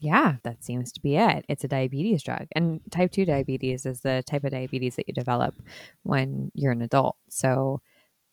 Yeah, 0.00 0.36
that 0.44 0.62
seems 0.62 0.92
to 0.92 1.00
be 1.00 1.16
it. 1.16 1.44
It's 1.48 1.64
a 1.64 1.68
diabetes 1.68 2.22
drug. 2.22 2.46
And 2.52 2.80
type 2.90 3.10
2 3.10 3.24
diabetes 3.24 3.84
is 3.84 4.00
the 4.00 4.22
type 4.28 4.44
of 4.44 4.52
diabetes 4.52 4.96
that 4.96 5.08
you 5.08 5.14
develop 5.14 5.60
when 6.02 6.52
you're 6.54 6.72
an 6.72 6.82
adult. 6.82 7.16
So 7.28 7.80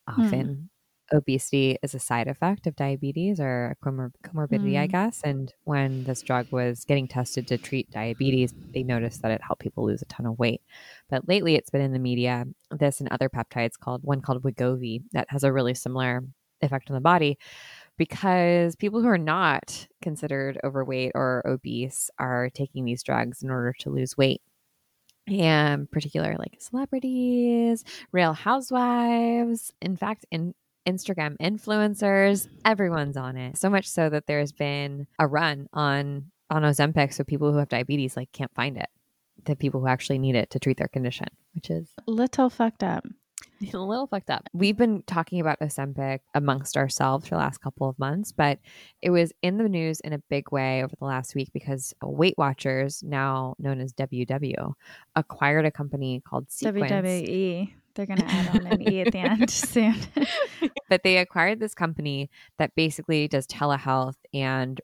hmm. 0.08 0.22
often 0.22 0.70
obesity 1.14 1.78
is 1.84 1.94
a 1.96 2.00
side 2.00 2.28
effect 2.28 2.68
of 2.68 2.76
diabetes 2.76 3.40
or 3.40 3.72
a 3.82 3.86
comor- 3.86 4.12
comorbidity, 4.24 4.78
I 4.78 4.88
Mm. 4.88 4.92
guess. 4.92 5.22
And 5.24 5.54
when 5.64 6.04
this 6.04 6.22
drug 6.22 6.48
was 6.52 6.84
getting 6.86 7.08
tested 7.08 7.48
to 7.48 7.58
treat 7.58 7.90
diabetes, 7.92 8.54
they 8.74 8.84
noticed 8.84 9.22
that 9.22 9.32
it 9.32 9.42
helped 9.42 9.62
people 9.62 9.86
lose 9.86 10.02
a 10.02 10.06
ton 10.06 10.26
of 10.26 10.38
weight. 10.40 10.62
But 11.10 11.28
lately 11.28 11.56
it's 11.56 11.70
been 11.70 11.82
in 11.82 11.94
the 11.94 12.00
media, 12.00 12.46
this 12.72 13.00
and 13.00 13.10
other 13.10 13.30
peptides 13.30 13.78
called 13.80 14.04
one 14.04 14.22
called 14.22 14.44
Wegovy 14.44 15.04
that 15.14 15.28
has 15.30 15.44
a 15.44 15.54
really 15.54 15.74
similar 15.74 16.24
effect 16.62 16.90
on 16.90 16.96
the 16.96 17.02
body 17.02 17.38
because 17.98 18.76
people 18.76 19.02
who 19.02 19.08
are 19.08 19.18
not 19.18 19.88
considered 20.02 20.60
overweight 20.64 21.12
or 21.16 21.44
obese 21.46 22.10
are 22.20 22.50
taking 22.50 22.86
these 22.86 23.04
drugs 23.04 23.44
in 23.44 23.50
order 23.50 23.74
to 23.80 23.90
lose 23.90 24.18
weight. 24.18 24.42
And 25.28 25.90
particular 25.90 26.36
like 26.38 26.58
celebrities, 26.60 27.84
real 28.12 28.34
housewives, 28.34 29.74
in 29.82 29.98
fact, 29.98 30.26
in 30.32 30.54
Instagram 30.88 31.38
influencers, 31.38 32.48
everyone's 32.64 33.18
on 33.18 33.38
it. 33.38 33.58
So 33.58 33.70
much 33.70 33.88
so 33.88 34.10
that 34.10 34.28
there's 34.28 34.52
been 34.52 35.08
a 35.20 35.28
run 35.28 35.68
on 35.74 36.32
on 36.50 36.62
Ozempic 36.62 37.14
so 37.14 37.24
people 37.24 37.52
who 37.52 37.58
have 37.58 37.70
diabetes 37.70 38.16
like 38.16 38.32
can't 38.32 38.54
find 38.54 38.78
it. 38.78 38.90
The 39.46 39.56
people 39.56 39.82
who 39.82 39.88
actually 39.88 40.20
need 40.20 40.36
it 40.36 40.52
to 40.52 40.60
treat 40.60 40.78
their 40.78 40.88
condition, 40.88 41.28
which 41.54 41.70
is 41.70 41.90
Little 42.08 42.50
fucked 42.50 42.84
up. 42.84 43.06
a 43.74 43.78
little 43.78 44.08
fucked 44.08 44.30
up. 44.30 44.48
We've 44.54 44.78
been 44.78 45.04
talking 45.04 45.40
about 45.40 45.60
Ozempic 45.60 46.20
amongst 46.34 46.78
ourselves 46.78 47.28
for 47.28 47.36
the 47.36 47.40
last 47.40 47.60
couple 47.60 47.88
of 47.88 47.98
months, 47.98 48.32
but 48.32 48.60
it 49.02 49.10
was 49.10 49.32
in 49.42 49.58
the 49.58 49.70
news 49.70 50.00
in 50.02 50.14
a 50.14 50.20
big 50.30 50.52
way 50.52 50.84
over 50.84 50.94
the 50.98 51.06
last 51.06 51.36
week 51.36 51.50
because 51.54 51.94
Weight 52.04 52.36
Watchers, 52.38 53.02
now 53.04 53.56
known 53.60 53.80
as 53.80 53.94
WW, 53.94 54.74
acquired 55.16 55.66
a 55.66 55.72
company 55.72 56.22
called 56.28 56.52
Sequence. 56.52 56.92
WWE. 56.92 57.74
They're 57.96 58.06
going 58.06 58.20
to 58.20 58.26
add 58.28 58.50
on 58.56 58.68
an 58.68 58.92
E 58.92 59.02
at 59.02 59.12
the 59.12 59.20
end 59.20 59.50
soon. 59.50 59.96
but 60.90 61.04
they 61.04 61.18
acquired 61.18 61.60
this 61.60 61.74
company 61.74 62.30
that 62.60 62.76
basically 62.76 63.28
does 63.28 63.48
telehealth 63.48 64.16
and 64.34 64.80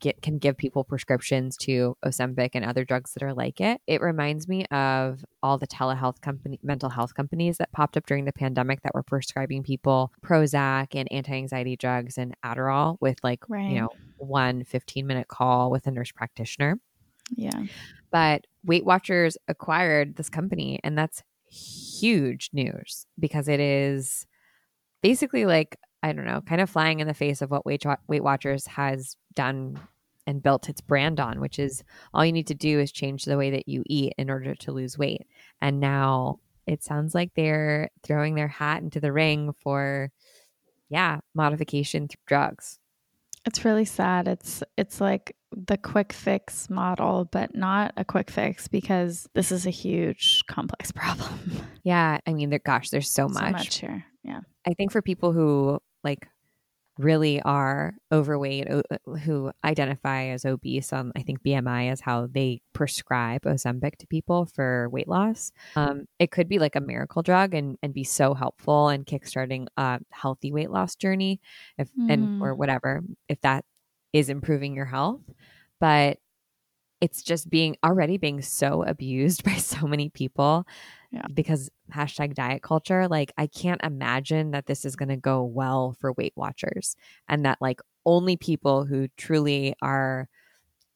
get 0.00 0.20
can 0.20 0.36
give 0.36 0.54
people 0.58 0.84
prescriptions 0.84 1.56
to 1.56 1.96
Ozempic 2.04 2.50
and 2.52 2.62
other 2.62 2.84
drugs 2.84 3.14
that 3.14 3.22
are 3.22 3.32
like 3.32 3.58
it. 3.58 3.80
It 3.86 4.02
reminds 4.02 4.46
me 4.46 4.66
of 4.66 5.24
all 5.42 5.56
the 5.56 5.66
telehealth 5.66 6.20
company 6.20 6.60
mental 6.62 6.90
health 6.90 7.14
companies 7.14 7.56
that 7.56 7.72
popped 7.72 7.96
up 7.96 8.04
during 8.04 8.26
the 8.26 8.34
pandemic 8.34 8.82
that 8.82 8.92
were 8.94 9.02
prescribing 9.02 9.62
people 9.62 10.12
Prozac 10.22 10.88
and 10.94 11.10
anti-anxiety 11.10 11.76
drugs 11.76 12.18
and 12.18 12.34
Adderall 12.44 12.98
with 13.00 13.16
like, 13.24 13.48
Right. 13.48 13.70
you 13.70 13.80
know, 13.80 13.88
one 14.18 14.64
15 14.64 15.06
minute 15.06 15.28
call 15.28 15.70
with 15.70 15.86
a 15.86 15.90
nurse 15.90 16.12
practitioner. 16.12 16.78
yeah. 17.34 17.64
But 18.10 18.46
Weight 18.62 18.84
Watchers 18.84 19.38
acquired 19.48 20.16
this 20.16 20.28
company, 20.28 20.80
and 20.84 20.98
that's 20.98 21.22
huge 21.50 21.91
news 22.02 23.06
because 23.18 23.48
it 23.48 23.60
is 23.60 24.26
basically 25.02 25.46
like, 25.46 25.76
I 26.02 26.12
don't 26.12 26.26
know, 26.26 26.40
kind 26.40 26.60
of 26.60 26.70
flying 26.70 27.00
in 27.00 27.06
the 27.06 27.14
face 27.14 27.42
of 27.42 27.50
what 27.50 27.64
Weight 27.64 27.84
Watchers 28.08 28.66
has 28.66 29.16
done 29.34 29.78
and 30.26 30.42
built 30.42 30.68
its 30.68 30.80
brand 30.80 31.20
on, 31.20 31.40
which 31.40 31.58
is 31.58 31.82
all 32.14 32.24
you 32.24 32.32
need 32.32 32.46
to 32.48 32.54
do 32.54 32.78
is 32.78 32.92
change 32.92 33.24
the 33.24 33.36
way 33.36 33.50
that 33.50 33.68
you 33.68 33.82
eat 33.86 34.12
in 34.18 34.30
order 34.30 34.54
to 34.54 34.72
lose 34.72 34.98
weight. 34.98 35.26
And 35.60 35.80
now 35.80 36.38
it 36.66 36.84
sounds 36.84 37.14
like 37.14 37.32
they're 37.34 37.90
throwing 38.02 38.34
their 38.34 38.48
hat 38.48 38.82
into 38.82 39.00
the 39.00 39.12
ring 39.12 39.52
for, 39.62 40.10
yeah, 40.88 41.20
modification 41.34 42.08
through 42.08 42.22
drugs. 42.26 42.78
It's 43.44 43.64
really 43.64 43.84
sad. 43.84 44.28
It's 44.28 44.62
it's 44.76 45.00
like 45.00 45.36
the 45.54 45.76
quick 45.76 46.12
fix 46.12 46.70
model, 46.70 47.28
but 47.30 47.54
not 47.54 47.92
a 47.96 48.04
quick 48.04 48.30
fix 48.30 48.68
because 48.68 49.28
this 49.34 49.52
is 49.52 49.66
a 49.66 49.70
huge 49.70 50.42
complex 50.46 50.92
problem. 50.92 51.38
Yeah. 51.82 52.18
I 52.26 52.32
mean, 52.32 52.50
there, 52.50 52.60
gosh, 52.64 52.90
there's 52.90 53.10
so 53.10 53.28
much. 53.28 53.44
So 53.44 53.50
much 53.50 53.78
here. 53.78 54.04
Yeah. 54.22 54.40
I 54.66 54.74
think 54.74 54.92
for 54.92 55.02
people 55.02 55.32
who 55.32 55.80
like 56.04 56.28
really 56.98 57.40
are 57.42 57.94
overweight, 58.12 58.68
o- 58.70 58.82
uh, 58.90 59.16
who 59.18 59.50
identify 59.64 60.24
as 60.26 60.44
obese, 60.44 60.92
um, 60.92 61.10
I 61.16 61.22
think 61.22 61.42
BMI 61.42 61.90
is 61.92 62.00
how 62.00 62.26
they 62.30 62.60
prescribe 62.74 63.42
Ozempic 63.42 63.96
to 63.96 64.06
people 64.06 64.46
for 64.46 64.88
weight 64.90 65.08
loss. 65.08 65.52
Um, 65.74 66.06
it 66.18 66.30
could 66.30 66.48
be 66.48 66.58
like 66.58 66.76
a 66.76 66.80
miracle 66.80 67.22
drug 67.22 67.54
and 67.54 67.78
and 67.82 67.94
be 67.94 68.04
so 68.04 68.34
helpful 68.34 68.90
in 68.90 69.04
kickstarting 69.04 69.66
a 69.76 70.00
healthy 70.10 70.52
weight 70.52 70.70
loss 70.70 70.94
journey, 70.96 71.40
if 71.78 71.88
and 72.08 72.28
Mm. 72.28 72.42
or 72.42 72.54
whatever, 72.54 73.02
if 73.28 73.40
that 73.40 73.64
is 74.12 74.28
improving 74.28 74.74
your 74.74 74.84
health. 74.86 75.22
But 75.80 76.18
it's 77.00 77.22
just 77.22 77.50
being 77.50 77.76
already 77.84 78.16
being 78.16 78.42
so 78.42 78.82
abused 78.84 79.44
by 79.44 79.54
so 79.54 79.86
many 79.86 80.08
people 80.10 80.66
Yeah. 81.12 81.26
because 81.34 81.68
hashtag 81.92 82.32
diet 82.34 82.62
culture 82.62 83.06
like 83.06 83.32
i 83.36 83.46
can't 83.46 83.82
imagine 83.84 84.52
that 84.52 84.64
this 84.64 84.86
is 84.86 84.96
going 84.96 85.10
to 85.10 85.16
go 85.16 85.44
well 85.44 85.94
for 86.00 86.14
weight 86.14 86.32
watchers 86.36 86.96
and 87.28 87.44
that 87.44 87.58
like 87.60 87.80
only 88.06 88.36
people 88.38 88.86
who 88.86 89.08
truly 89.18 89.74
are 89.82 90.26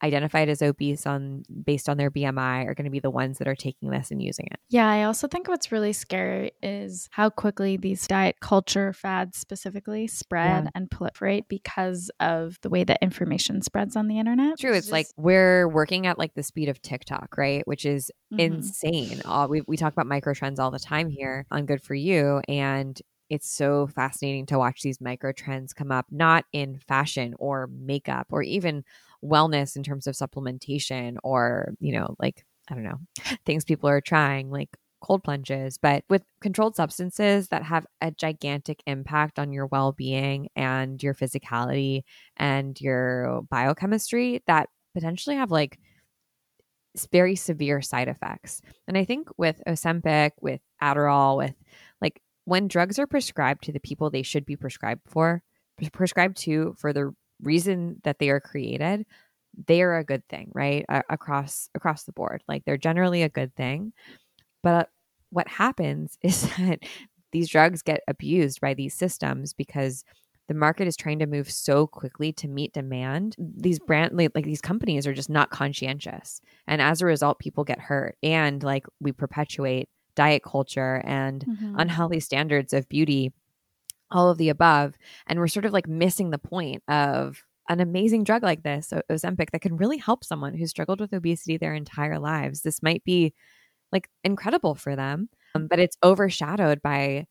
identified 0.02 0.48
as 0.48 0.60
obese 0.62 1.06
on 1.06 1.42
based 1.64 1.88
on 1.88 1.96
their 1.96 2.10
bmi 2.10 2.66
are 2.66 2.74
going 2.74 2.84
to 2.84 2.90
be 2.90 3.00
the 3.00 3.10
ones 3.10 3.38
that 3.38 3.48
are 3.48 3.54
taking 3.54 3.90
this 3.90 4.10
and 4.10 4.22
using 4.22 4.46
it 4.50 4.58
Yeah, 4.68 4.88
I 4.90 5.04
also 5.04 5.26
think 5.28 5.48
what's 5.48 5.72
really 5.72 5.92
scary 5.92 6.52
is 6.62 7.08
how 7.12 7.30
quickly 7.30 7.76
these 7.76 8.06
diet 8.06 8.36
culture 8.40 8.92
fads 8.92 9.38
specifically 9.38 10.06
spread 10.06 10.64
Yeah. 10.64 10.70
and 10.74 10.90
proliferate 10.90 11.44
because 11.48 12.10
of 12.20 12.58
the 12.62 12.68
way 12.68 12.84
that 12.84 12.98
information 13.02 13.62
spreads 13.62 13.96
on 13.96 14.08
the 14.08 14.18
internet. 14.18 14.58
true 14.58 14.74
it's 14.74 14.92
like 14.92 15.06
we're 15.16 15.68
working 15.68 16.06
at 16.06 16.18
like 16.18 16.34
the 16.34 16.42
speed 16.42 16.68
of 16.68 16.80
tiktok 16.82 17.36
right 17.36 17.66
which 17.66 17.84
is 17.86 18.10
Mhm. 18.32 18.38
insane. 18.40 19.22
All 19.24 19.48
we 19.48 19.62
we 19.66 19.76
talk 19.76 19.92
about 19.92 20.06
micro 20.06 20.34
trends 20.34 20.58
all 20.58 20.70
the 20.70 20.78
time 20.78 21.08
here 21.08 21.46
on 21.50 21.64
Good 21.64 21.82
for 21.82 21.94
You, 21.94 22.42
and 22.48 23.00
it's 23.30 23.48
so 23.50 23.86
fascinating 23.88 24.46
to 24.46 24.58
watch 24.58 24.82
these 24.82 25.00
micro 25.00 25.32
trends 25.32 25.72
come 25.72 25.90
up, 25.90 26.06
not 26.10 26.44
in 26.52 26.78
fashion 26.78 27.34
or 27.38 27.66
makeup 27.68 28.26
or 28.30 28.42
even 28.42 28.84
wellness 29.26 29.76
in 29.76 29.82
terms 29.82 30.06
of 30.06 30.14
supplementation 30.14 31.16
or 31.22 31.74
you 31.80 31.92
know 31.92 32.14
like 32.18 32.44
I 32.68 32.74
don't 32.74 32.84
know 32.84 33.00
things 33.46 33.64
people 33.64 33.88
are 33.88 34.00
trying 34.00 34.50
like 34.50 34.76
cold 35.02 35.22
plunges, 35.22 35.78
but 35.78 36.04
with 36.08 36.22
controlled 36.40 36.74
substances 36.74 37.48
that 37.48 37.62
have 37.62 37.86
a 38.00 38.10
gigantic 38.10 38.82
impact 38.86 39.38
on 39.38 39.52
your 39.52 39.66
well 39.66 39.92
being 39.92 40.48
and 40.56 41.02
your 41.02 41.14
physicality 41.14 42.02
and 42.36 42.80
your 42.80 43.42
biochemistry 43.50 44.42
that 44.46 44.68
potentially 44.94 45.36
have 45.36 45.50
like 45.50 45.78
very 47.12 47.36
severe 47.36 47.82
side 47.82 48.08
effects. 48.08 48.62
And 48.88 48.96
I 48.96 49.04
think 49.04 49.28
with 49.36 49.60
Ozempic, 49.68 50.30
with 50.40 50.60
Adderall, 50.82 51.36
with 51.36 51.54
like 52.00 52.20
when 52.44 52.68
drugs 52.68 52.98
are 52.98 53.06
prescribed 53.06 53.64
to 53.64 53.72
the 53.72 53.80
people 53.80 54.08
they 54.08 54.22
should 54.22 54.46
be 54.46 54.56
prescribed 54.56 55.02
for, 55.06 55.42
prescribed 55.92 56.38
to 56.38 56.74
for 56.78 56.92
the 56.92 57.12
reason 57.42 58.00
that 58.04 58.18
they 58.18 58.30
are 58.30 58.40
created, 58.40 59.06
they 59.66 59.82
are 59.82 59.96
a 59.96 60.04
good 60.04 60.26
thing, 60.28 60.50
right? 60.54 60.84
A- 60.88 61.04
across 61.10 61.68
across 61.74 62.04
the 62.04 62.12
board. 62.12 62.42
Like 62.48 62.64
they're 62.64 62.76
generally 62.76 63.22
a 63.22 63.28
good 63.28 63.54
thing. 63.56 63.92
But 64.62 64.90
what 65.30 65.48
happens 65.48 66.18
is 66.22 66.42
that 66.56 66.80
these 67.32 67.48
drugs 67.48 67.82
get 67.82 68.00
abused 68.08 68.60
by 68.60 68.74
these 68.74 68.94
systems 68.94 69.52
because 69.52 70.04
the 70.48 70.54
market 70.54 70.86
is 70.86 70.96
trying 70.96 71.18
to 71.18 71.26
move 71.26 71.50
so 71.50 71.88
quickly 71.88 72.32
to 72.34 72.46
meet 72.48 72.72
demand. 72.72 73.34
These 73.38 73.80
brand 73.80 74.16
like, 74.16 74.30
like 74.34 74.44
these 74.44 74.60
companies 74.60 75.06
are 75.06 75.12
just 75.14 75.28
not 75.28 75.50
conscientious. 75.50 76.40
And 76.68 76.80
as 76.80 77.02
a 77.02 77.06
result, 77.06 77.40
people 77.40 77.64
get 77.64 77.80
hurt. 77.80 78.16
And 78.22 78.62
like 78.62 78.86
we 79.00 79.10
perpetuate 79.10 79.88
diet 80.14 80.42
culture 80.44 81.02
and 81.04 81.44
Mhm. 81.44 81.74
unhealthy 81.80 82.20
standards 82.20 82.72
of 82.72 82.88
beauty, 82.88 83.32
all 84.10 84.30
of 84.30 84.38
the 84.38 84.48
above. 84.48 84.94
And 85.26 85.38
we're 85.38 85.48
sort 85.48 85.64
of 85.64 85.72
like 85.72 85.88
missing 85.88 86.30
the 86.30 86.38
point 86.38 86.82
of 86.88 87.42
an 87.68 87.80
amazing 87.80 88.24
drug 88.24 88.42
like 88.42 88.62
this, 88.62 88.92
Ozempic, 89.10 89.50
that 89.50 89.60
can 89.62 89.76
really 89.76 89.98
help 89.98 90.24
someone 90.24 90.54
who's 90.54 90.70
struggled 90.70 91.00
with 91.00 91.12
obesity 91.12 91.56
their 91.56 91.74
entire 91.74 92.18
lives. 92.18 92.62
This 92.62 92.82
might 92.82 93.04
be 93.04 93.34
like 93.92 94.08
incredible 94.24 94.74
for 94.74 94.96
them, 94.96 95.28
um, 95.54 95.66
but 95.68 95.78
it's 95.80 95.96
overshadowed 96.04 96.82
by 96.82 97.26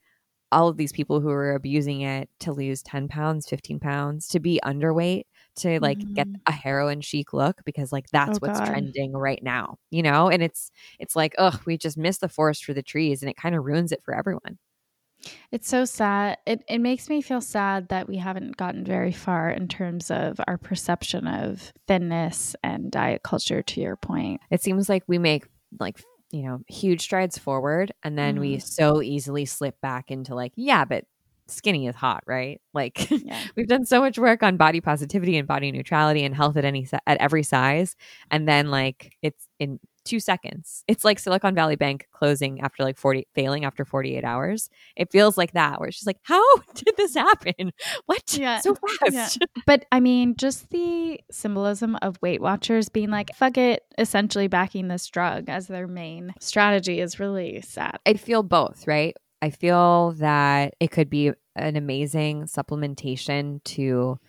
all 0.51 0.67
of 0.69 0.77
these 0.77 0.91
people 0.93 1.19
who 1.21 1.29
are 1.29 1.55
abusing 1.55 2.01
it 2.01 2.29
to 2.39 2.53
lose 2.53 2.81
10 2.83 3.07
pounds, 3.07 3.47
15 3.49 3.79
pounds, 3.79 4.27
to 4.29 4.39
be 4.39 4.59
underweight, 4.63 5.23
to 5.57 5.79
like 5.81 6.05
get 6.15 6.27
Mhm. 6.27 6.41
a 6.47 6.51
heroin 6.51 7.01
chic 7.01 7.33
look 7.33 7.61
because 7.65 7.91
like 7.91 8.07
that's 8.11 8.37
Oh, 8.37 8.39
what's 8.41 8.59
God. 8.59 8.61
trending 8.61 9.13
right 9.13 9.41
now, 9.43 9.77
you 9.91 10.03
know? 10.03 10.29
And 10.29 10.43
it's 10.43 10.71
it's 10.99 11.15
like, 11.15 11.35
ugh, 11.37 11.61
we 11.65 11.77
just 11.77 11.97
missed 11.97 12.21
the 12.21 12.29
forest 12.29 12.65
for 12.65 12.73
the 12.73 12.83
trees 12.83 13.21
and 13.21 13.29
it 13.29 13.37
kind 13.37 13.55
of 13.55 13.65
ruins 13.65 13.91
it 13.91 14.03
for 14.05 14.15
everyone. 14.15 14.57
It's 15.51 15.67
so 15.67 15.85
sad. 15.85 16.37
It 16.45 16.63
it 16.67 16.79
makes 16.79 17.09
me 17.09 17.21
feel 17.21 17.41
sad 17.41 17.89
that 17.89 18.07
we 18.07 18.17
haven't 18.17 18.57
gotten 18.57 18.83
very 18.83 19.11
far 19.11 19.49
in 19.49 19.67
terms 19.67 20.11
of 20.11 20.39
our 20.47 20.57
perception 20.57 21.27
of 21.27 21.71
thinness 21.87 22.55
and 22.63 22.91
diet 22.91 23.23
culture 23.23 23.61
to 23.63 23.81
your 23.81 23.95
point. 23.95 24.41
It 24.49 24.61
seems 24.61 24.89
like 24.89 25.03
we 25.07 25.17
make 25.17 25.45
like 25.79 26.01
you 26.31 26.43
know 26.43 26.59
huge 26.67 27.01
strides 27.01 27.37
forward 27.37 27.93
and 28.03 28.17
then 28.17 28.39
we 28.39 28.57
Mhm. 28.57 28.61
so 28.63 29.01
easily 29.01 29.45
slip 29.45 29.79
back 29.81 30.09
into 30.11 30.33
like 30.35 30.53
yeah 30.55 30.83
but 30.85 31.05
skinny 31.47 31.85
is 31.87 31.95
hot 31.95 32.23
right 32.25 32.59
like 32.73 33.07
Yeah. 33.11 33.39
we've 33.55 33.67
done 33.67 33.85
so 33.85 33.99
much 34.01 34.17
work 34.17 34.41
on 34.41 34.57
body 34.57 34.81
positivity 34.81 35.37
and 35.37 35.47
body 35.47 35.71
neutrality 35.71 36.23
and 36.25 36.33
health 36.33 36.57
at 36.57 36.65
any 36.65 36.87
at 37.05 37.17
every 37.19 37.43
size 37.43 37.95
and 38.31 38.47
then 38.47 38.71
like 38.71 39.13
it's 39.21 39.47
in 39.59 39.79
2 40.05 40.19
seconds 40.19 40.83
it's 40.87 41.03
like 41.03 41.19
Silicon 41.19 41.53
Valley 41.55 41.75
Bank 41.75 42.07
closing 42.11 42.61
after 42.61 42.83
like 42.83 42.97
40 42.97 43.27
failing 43.35 43.65
after 43.65 43.83
48 43.83 44.23
hours 44.23 44.69
it 44.95 45.11
feels 45.11 45.37
like 45.37 45.51
that 45.53 45.79
where 45.79 45.89
it's 45.89 45.97
just 45.97 46.07
like 46.07 46.19
how 46.23 46.41
did 46.75 46.95
this 46.97 47.15
happen 47.15 47.73
what 48.05 48.21
Yeah. 48.37 48.59
so 48.59 48.75
fast 48.75 49.39
Yeah. 49.41 49.47
But 49.65 49.85
I 49.91 49.99
mean, 49.99 50.35
just 50.37 50.69
the 50.69 51.19
symbolism 51.31 51.95
of 52.03 52.17
Weight 52.21 52.39
Watchers 52.39 52.87
being 52.87 53.09
like, 53.09 53.35
fuck 53.35 53.57
it, 53.57 53.83
essentially 53.97 54.47
backing 54.47 54.87
this 54.89 55.07
drug 55.07 55.49
as 55.49 55.67
their 55.67 55.87
main 55.87 56.33
strategy 56.39 56.99
is 56.99 57.19
really 57.19 57.61
sad. 57.61 57.97
I 58.05 58.13
feel 58.13 58.43
both, 58.43 58.85
right? 58.85 59.15
I 59.41 59.49
feel 59.49 60.11
that 60.19 60.75
it 60.79 60.91
could 60.91 61.09
be 61.09 61.31
an 61.55 61.75
amazing 61.75 62.43
supplementation 62.43 63.63
to 63.63 64.19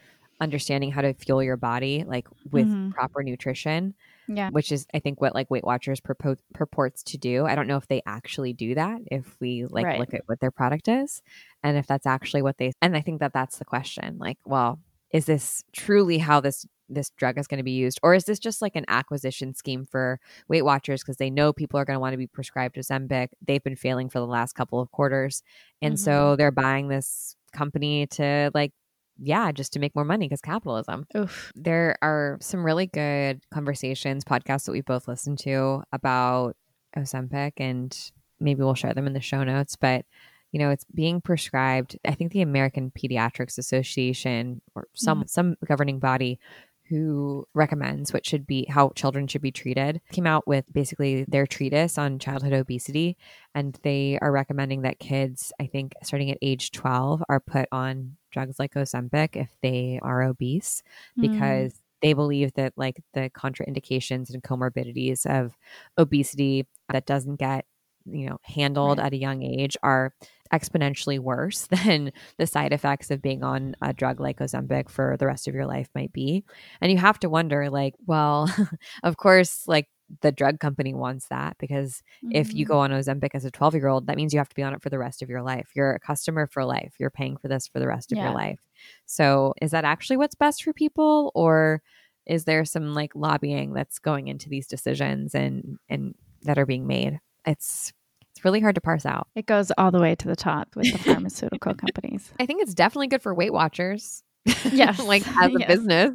understanding 0.40 0.90
how 0.90 1.02
to 1.02 1.12
fuel 1.14 1.42
your 1.42 1.56
body, 1.56 2.04
like 2.06 2.28
with 2.50 2.68
Mhm. 2.68 2.92
proper 2.92 3.22
nutrition, 3.22 3.94
Yeah. 4.28 4.50
which 4.50 4.72
is, 4.72 4.86
I 4.94 4.98
think, 4.98 5.20
what 5.20 5.34
like 5.34 5.50
Weight 5.50 5.64
Watchers 5.64 6.00
purpo- 6.00 6.38
purports 6.54 7.02
to 7.04 7.18
do. 7.18 7.46
I 7.46 7.54
don't 7.54 7.66
know 7.66 7.76
if 7.76 7.88
they 7.88 8.02
actually 8.06 8.52
do 8.52 8.74
that, 8.74 9.00
if 9.10 9.36
we 9.40 9.64
like 9.66 9.84
Right. 9.86 9.98
look 10.00 10.14
at 10.14 10.22
what 10.26 10.40
their 10.40 10.50
product 10.50 10.88
is, 10.88 11.22
and 11.62 11.76
if 11.76 11.86
that's 11.86 12.06
actually 12.06 12.42
what 12.42 12.58
they. 12.58 12.72
And 12.82 12.96
I 12.96 13.00
think 13.00 13.20
that 13.20 13.32
that's 13.32 13.58
the 13.58 13.64
question. 13.64 14.18
Like, 14.18 14.38
well, 14.44 14.80
is 15.12 15.26
this 15.26 15.62
truly 15.72 16.18
how 16.18 16.40
this 16.40 16.66
this 16.88 17.10
drug 17.10 17.36
is 17.36 17.48
going 17.48 17.58
to 17.58 17.64
be 17.64 17.72
used, 17.72 17.98
or 18.04 18.14
is 18.14 18.26
this 18.26 18.38
just 18.38 18.62
like 18.62 18.76
an 18.76 18.84
acquisition 18.86 19.52
scheme 19.54 19.84
for 19.84 20.20
Weight 20.48 20.62
Watchers 20.64 21.02
because 21.02 21.16
they 21.16 21.30
know 21.30 21.52
people 21.52 21.80
are 21.80 21.84
going 21.84 21.96
to 21.96 22.00
want 22.00 22.12
to 22.12 22.16
be 22.16 22.28
prescribed 22.28 22.76
Ozempic. 22.76 23.28
They've 23.44 23.62
been 23.64 23.74
failing 23.74 24.08
for 24.08 24.20
the 24.20 24.26
last 24.26 24.52
couple 24.52 24.78
of 24.80 24.92
quarters. 24.92 25.42
And 25.82 25.94
Mhm. 25.94 25.98
so 25.98 26.36
they're 26.36 26.52
buying 26.52 26.86
this 26.86 27.34
company 27.52 28.06
to 28.12 28.52
like, 28.54 28.72
yeah, 29.18 29.52
just 29.52 29.72
to 29.72 29.78
make 29.78 29.94
more 29.94 30.04
money 30.04 30.26
because 30.26 30.40
capitalism. 30.40 31.06
Oof. 31.16 31.52
There 31.54 31.96
are 32.02 32.38
some 32.40 32.64
really 32.64 32.86
good 32.86 33.40
conversations, 33.50 34.24
podcasts 34.24 34.64
that 34.66 34.72
we 34.72 34.80
both 34.80 35.08
listened 35.08 35.38
to 35.40 35.82
about 35.92 36.56
Ozempic, 36.96 37.52
and 37.58 37.96
maybe 38.40 38.62
we'll 38.62 38.74
share 38.74 38.94
them 38.94 39.06
in 39.06 39.12
the 39.12 39.20
show 39.20 39.44
notes. 39.44 39.76
But 39.76 40.04
you 40.52 40.58
know, 40.58 40.70
it's 40.70 40.86
being 40.94 41.20
prescribed. 41.20 41.98
I 42.04 42.14
think 42.14 42.32
the 42.32 42.40
American 42.40 42.90
Pediatrics 42.90 43.58
Association 43.58 44.62
or 44.74 44.86
some 44.94 45.24
mm. 45.24 45.28
some 45.28 45.56
governing 45.66 45.98
body 45.98 46.38
who 46.88 47.46
recommends 47.54 48.12
what 48.12 48.24
should 48.26 48.46
be 48.46 48.66
how 48.68 48.90
children 48.94 49.26
should 49.26 49.42
be 49.42 49.50
treated 49.50 50.00
came 50.12 50.26
out 50.26 50.46
with 50.46 50.64
basically 50.72 51.24
their 51.28 51.46
treatise 51.46 51.98
on 51.98 52.18
childhood 52.18 52.52
obesity 52.52 53.16
and 53.54 53.78
they 53.82 54.18
are 54.22 54.32
recommending 54.32 54.82
that 54.82 54.98
kids 54.98 55.52
i 55.60 55.66
think 55.66 55.92
starting 56.02 56.30
at 56.30 56.38
age 56.42 56.70
12 56.72 57.22
are 57.28 57.40
put 57.40 57.68
on 57.72 58.16
drugs 58.30 58.58
like 58.58 58.74
ozempic 58.74 59.36
if 59.36 59.50
they 59.62 59.98
are 60.02 60.22
obese 60.22 60.82
Mm. 61.18 61.22
because 61.32 61.80
they 62.02 62.12
believe 62.12 62.52
that 62.54 62.72
like 62.76 63.02
the 63.14 63.30
contraindications 63.30 64.32
and 64.32 64.42
comorbidities 64.42 65.24
of 65.26 65.56
obesity 65.96 66.66
that 66.92 67.06
doesn't 67.06 67.36
get 67.36 67.64
you 68.10 68.28
know 68.28 68.38
handled 68.42 68.98
Right. 68.98 69.00
at 69.00 69.12
a 69.12 69.16
young 69.16 69.42
age 69.42 69.76
are 69.82 70.14
exponentially 70.52 71.18
worse 71.18 71.66
than 71.70 72.12
the 72.38 72.46
side 72.46 72.72
effects 72.72 73.10
of 73.10 73.20
being 73.22 73.42
on 73.42 73.74
a 73.82 73.92
drug 73.92 74.20
like 74.20 74.38
Ozempic 74.38 74.88
for 74.88 75.16
the 75.18 75.26
rest 75.26 75.48
of 75.48 75.54
your 75.54 75.66
life 75.66 75.88
might 75.94 76.12
be. 76.12 76.44
And 76.80 76.92
you 76.92 76.98
have 76.98 77.18
to 77.20 77.28
wonder 77.28 77.68
like, 77.70 77.94
well, 78.06 78.48
of 79.02 79.16
course 79.16 79.64
like 79.66 79.88
the 80.20 80.30
drug 80.30 80.60
company 80.60 80.94
wants 80.94 81.26
that 81.28 81.56
because 81.58 82.00
if 82.30 82.54
you 82.54 82.64
Mhm. 82.64 82.66
go 82.66 82.78
on 82.78 82.92
Ozempic 82.92 83.30
as 83.34 83.44
a 83.44 83.50
12 83.50 83.74
year 83.74 83.88
old, 83.88 84.06
that 84.06 84.16
means 84.16 84.32
you 84.32 84.38
have 84.38 84.48
to 84.48 84.54
be 84.54 84.62
on 84.62 84.72
it 84.72 84.80
for 84.82 84.88
the 84.90 84.98
rest 84.98 85.20
of 85.20 85.28
your 85.28 85.42
life. 85.42 85.70
You're 85.74 85.92
a 85.94 86.00
customer 86.00 86.46
for 86.46 86.64
life. 86.64 86.94
You're 87.00 87.10
paying 87.10 87.36
for 87.36 87.48
this 87.48 87.66
for 87.66 87.80
the 87.80 87.88
rest 87.88 88.12
of 88.12 88.18
Yeah. 88.18 88.22
your 88.22 88.30
life. 88.30 88.60
So 89.06 89.54
is 89.60 89.72
that 89.72 89.84
actually 89.84 90.16
what's 90.16 90.36
best 90.36 90.62
for 90.62 90.72
people 90.72 91.32
or 91.34 91.82
is 92.26 92.44
there 92.44 92.64
some 92.64 92.94
like 92.94 93.12
lobbying 93.16 93.72
that's 93.72 93.98
going 93.98 94.28
into 94.28 94.48
these 94.48 94.66
decisions 94.68 95.34
and 95.34 95.78
and 95.88 96.14
that 96.42 96.58
are 96.58 96.66
being 96.66 96.86
made? 96.86 97.18
It's 97.46 97.92
it's 98.34 98.44
really 98.44 98.60
hard 98.60 98.74
to 98.74 98.80
parse 98.80 99.06
out. 99.06 99.28
It 99.34 99.46
goes 99.46 99.72
all 99.78 99.90
the 99.90 100.00
way 100.00 100.14
to 100.14 100.28
the 100.28 100.36
top 100.36 100.76
with 100.76 100.92
the 100.92 100.98
pharmaceutical 100.98 101.74
companies. 101.86 102.32
I 102.38 102.44
think 102.46 102.62
it's 102.62 102.74
definitely 102.74 103.06
good 103.08 103.22
for 103.22 103.32
Weight 103.34 103.52
Watchers. 103.52 104.22
Yes. 104.70 104.98
like 105.04 105.26
as 105.26 105.54
a 105.54 105.56
Yes. 105.58 105.68
business. 105.68 106.10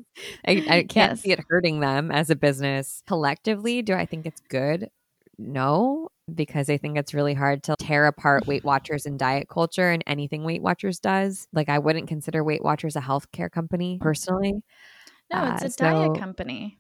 I, 0.45 0.51
I 0.51 0.83
can't 0.83 0.93
Yes. 1.13 1.21
see 1.21 1.31
it 1.31 1.39
hurting 1.49 1.79
them 1.79 2.11
as 2.11 2.29
a 2.29 2.35
business. 2.35 3.01
Collectively, 3.07 3.81
do 3.81 3.93
I 3.93 4.05
think 4.05 4.25
it's 4.27 4.41
good? 4.49 4.89
No, 5.39 6.09
because 6.33 6.69
I 6.69 6.77
think 6.77 6.97
it's 6.97 7.13
really 7.15 7.33
hard 7.33 7.63
to 7.63 7.75
tear 7.79 8.05
apart 8.05 8.45
Weight 8.45 8.63
Watchers 8.63 9.07
and 9.07 9.17
diet 9.17 9.49
culture 9.49 9.89
and 9.89 10.03
anything 10.05 10.43
Weight 10.43 10.61
Watchers 10.61 10.99
does. 10.99 11.47
Like, 11.51 11.67
I 11.69 11.79
wouldn't 11.79 12.07
consider 12.07 12.43
Weight 12.43 12.63
Watchers 12.63 12.95
a 12.95 13.01
healthcare 13.01 13.49
company 13.51 13.97
personally. 13.99 14.61
No, 15.33 15.55
it's 15.55 15.63
Uh, 15.63 15.65
a 15.65 15.69
diet 16.09 16.19
company. 16.19 16.77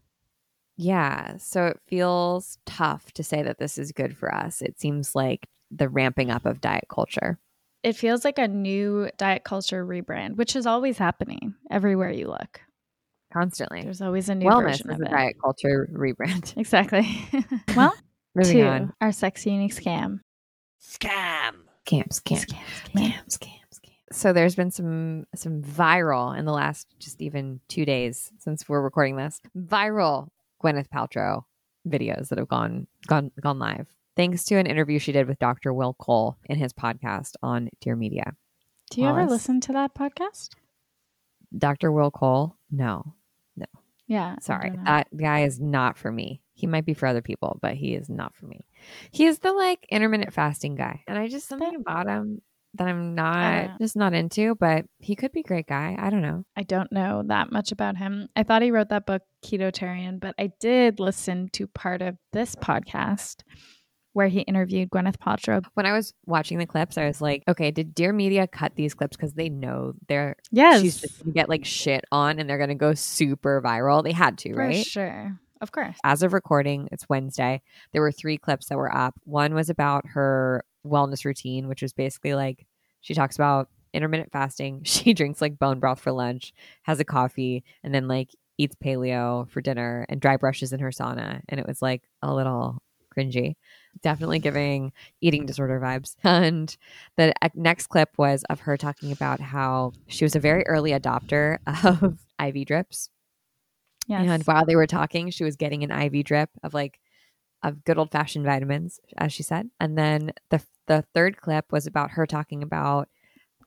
Yeah. 0.81 1.37
So 1.37 1.67
it 1.67 1.79
feels 1.87 2.57
tough 2.65 3.11
to 3.13 3.23
say 3.23 3.43
that 3.43 3.59
this 3.59 3.77
is 3.77 3.91
good 3.91 4.17
for 4.17 4.33
us. 4.33 4.63
It 4.63 4.79
seems 4.79 5.13
like 5.15 5.47
the 5.69 5.87
ramping 5.87 6.31
up 6.31 6.45
of 6.45 6.59
diet 6.59 6.85
culture. 6.89 7.37
It 7.83 7.95
feels 7.95 8.25
like 8.25 8.39
a 8.39 8.47
new 8.47 9.09
diet 9.17 9.43
culture 9.43 9.85
rebrand, 9.85 10.37
which 10.37 10.55
is 10.55 10.65
always 10.65 10.97
happening 10.97 11.53
everywhere 11.69 12.11
you 12.11 12.27
look. 12.27 12.61
Constantly. 13.31 13.83
There's 13.83 14.01
always 14.01 14.27
a 14.27 14.33
new 14.35 14.47
Wellness 14.47 14.63
version 14.63 14.89
is 14.89 14.95
of 14.95 15.01
a 15.01 15.05
it. 15.05 15.11
diet 15.11 15.35
culture 15.41 15.87
rebrand. 15.93 16.57
Exactly. 16.57 17.07
well, 17.75 17.93
Moving 18.35 18.57
to 18.57 18.67
on. 18.67 18.93
our 19.01 19.11
sexy 19.11 19.51
unique 19.51 19.75
scam. 19.75 20.21
Scam. 20.81 21.51
Scam, 21.87 22.07
scam, 22.09 22.43
scam, 22.43 22.63
scam, 22.85 23.13
scam, 23.27 23.59
scam. 23.71 23.89
So 24.11 24.33
there's 24.33 24.55
been 24.55 24.71
some 24.71 25.25
some 25.35 25.61
viral 25.61 26.37
in 26.37 26.45
the 26.45 26.51
last 26.53 26.87
just 26.99 27.21
even 27.21 27.59
two 27.67 27.85
days 27.85 28.31
since 28.39 28.67
we're 28.67 28.81
recording 28.81 29.15
this. 29.15 29.41
Viral 29.57 30.29
Gwyneth 30.61 30.89
Paltrow 30.89 31.43
videos 31.87 32.29
that 32.29 32.37
have 32.37 32.47
gone 32.47 32.87
gone 33.07 33.31
gone 33.41 33.57
live 33.59 33.87
thanks 34.15 34.43
to 34.45 34.55
an 34.55 34.67
interview 34.67 34.99
she 34.99 35.11
did 35.11 35.27
with 35.27 35.39
Dr. 35.39 35.73
Will 35.73 35.93
Cole 35.93 36.37
in 36.45 36.57
his 36.57 36.73
podcast 36.73 37.35
on 37.41 37.69
Dear 37.79 37.95
Media. 37.95 38.35
Do 38.91 39.01
you 39.01 39.07
ever 39.07 39.25
listen 39.25 39.61
to 39.61 39.73
that 39.73 39.95
podcast? 39.95 40.49
Dr. 41.57 41.91
Will 41.91 42.11
Cole, 42.11 42.55
no, 42.69 43.15
No. 43.55 43.65
Yeah. 44.07 44.35
Sorry, 44.41 44.71
that 44.85 45.07
guy 45.15 45.43
is 45.43 45.59
not 45.59 45.97
for 45.97 46.11
me. 46.11 46.41
He 46.53 46.67
might 46.67 46.85
be 46.85 46.93
for 46.93 47.07
other 47.07 47.21
people, 47.21 47.57
but 47.61 47.75
he 47.75 47.95
is 47.95 48.09
not 48.09 48.35
for 48.35 48.45
me. 48.45 48.67
He 49.11 49.25
is 49.25 49.39
the 49.39 49.53
like 49.53 49.87
intermittent 49.89 50.33
fasting 50.33 50.75
guy, 50.75 51.03
and 51.07 51.17
I 51.17 51.27
just 51.27 51.47
something 51.47 51.75
about 51.75 52.07
him 52.07 52.41
that 52.75 52.87
I'm 52.87 53.15
not 53.15 53.65
uh, 53.65 53.77
just 53.79 53.95
not 53.95 54.13
into. 54.13 54.55
But 54.55 54.85
he 54.99 55.15
could 55.15 55.31
be 55.31 55.41
a 55.41 55.43
great 55.43 55.67
guy. 55.67 55.95
I 55.99 56.09
don't 56.09 56.21
know. 56.21 56.43
I 56.55 56.63
don't 56.63 56.91
know 56.91 57.23
that 57.27 57.51
much 57.51 57.71
about 57.71 57.97
him. 57.97 58.29
I 58.35 58.43
thought 58.43 58.61
he 58.61 58.71
wrote 58.71 58.89
that 58.89 59.05
book, 59.05 59.21
Ketotarian, 59.45 60.19
but 60.19 60.35
I 60.39 60.51
did 60.59 60.99
listen 60.99 61.49
to 61.53 61.67
part 61.67 62.01
of 62.01 62.17
this 62.31 62.55
podcast 62.55 63.43
where 64.13 64.27
he 64.27 64.41
interviewed 64.41 64.89
Gwyneth 64.89 65.17
Paltrow. 65.17 65.63
When 65.73 65.85
I 65.85 65.93
was 65.93 66.13
watching 66.25 66.57
the 66.57 66.65
clips, 66.65 66.97
I 66.97 67.05
was 67.07 67.21
like, 67.21 67.43
okay, 67.47 67.71
did 67.71 67.95
Dear 67.95 68.11
Media 68.11 68.45
cut 68.45 68.75
these 68.75 68.93
clips 68.93 69.15
because 69.15 69.33
they 69.33 69.47
know 69.47 69.93
they're 70.09 70.35
Yes. 70.51 70.81
she's 70.81 70.99
just 70.99 71.19
gonna 71.23 71.31
get 71.31 71.47
like 71.47 71.63
shit 71.63 72.03
on 72.11 72.37
and 72.37 72.49
they're 72.49 72.57
gonna 72.57 72.75
go 72.75 72.93
super 72.93 73.61
viral? 73.61 74.03
They 74.03 74.11
had 74.11 74.37
to, 74.39 74.53
for 74.53 74.59
right? 74.59 74.85
sure. 74.85 75.39
Of 75.61 75.71
course. 75.71 75.95
as 76.03 76.23
of 76.23 76.33
recording, 76.33 76.89
it's 76.91 77.07
Wednesday. 77.07 77.61
There 77.93 78.01
were 78.01 78.11
three 78.11 78.37
clips 78.39 78.65
that 78.69 78.77
were 78.79 78.93
up. 78.93 79.13
One 79.25 79.53
was 79.53 79.69
about 79.69 80.07
her 80.07 80.65
wellness 80.85 81.25
routine, 81.25 81.67
which 81.67 81.81
was 81.81 81.93
basically 81.93 82.33
like 82.33 82.65
she 83.01 83.13
talks 83.13 83.35
about 83.35 83.69
intermittent 83.93 84.31
fasting. 84.31 84.81
She 84.85 85.13
drinks 85.13 85.41
like 85.41 85.59
bone 85.59 85.79
broth 85.79 85.99
for 85.99 86.11
lunch, 86.11 86.53
has 86.83 86.99
a 86.99 87.05
coffee, 87.05 87.63
and 87.83 87.93
then 87.93 88.07
like 88.07 88.29
eats 88.57 88.75
paleo 88.83 89.49
for 89.49 89.61
dinner 89.61 90.05
and 90.09 90.21
dry 90.21 90.37
brushes 90.37 90.73
in 90.73 90.79
her 90.79 90.91
sauna. 90.91 91.41
And 91.49 91.59
it 91.59 91.67
was 91.67 91.81
like 91.81 92.03
a 92.21 92.33
little 92.33 92.81
cringy. 93.15 93.55
Definitely 94.01 94.39
giving 94.39 94.93
eating 95.19 95.45
disorder 95.45 95.79
vibes. 95.79 96.15
And 96.23 96.75
the 97.17 97.33
next 97.55 97.87
clip 97.87 98.09
was 98.17 98.43
of 98.49 98.61
her 98.61 98.77
talking 98.77 99.11
about 99.11 99.39
how 99.39 99.93
she 100.07 100.25
was 100.25 100.35
a 100.35 100.39
very 100.39 100.65
early 100.67 100.91
adopter 100.91 101.57
of 101.65 102.19
IV 102.41 102.65
drips. 102.65 103.09
Yes. 104.07 104.27
And 104.27 104.43
while 104.43 104.65
they 104.65 104.75
were 104.75 104.87
talking, 104.87 105.29
she 105.29 105.43
was 105.43 105.55
getting 105.55 105.83
an 105.83 105.91
IV 105.91 106.25
drip 106.25 106.49
of 106.63 106.73
like 106.73 106.99
of 107.63 107.83
good 107.83 107.97
old 107.97 108.11
fashioned 108.11 108.45
vitamins, 108.45 108.99
as 109.17 109.31
she 109.33 109.43
said. 109.43 109.69
And 109.79 109.97
then 109.97 110.31
the 110.49 110.61
the 110.87 111.03
third 111.13 111.37
clip 111.37 111.71
was 111.71 111.87
about 111.87 112.11
her 112.11 112.25
talking 112.25 112.63
about 112.63 113.07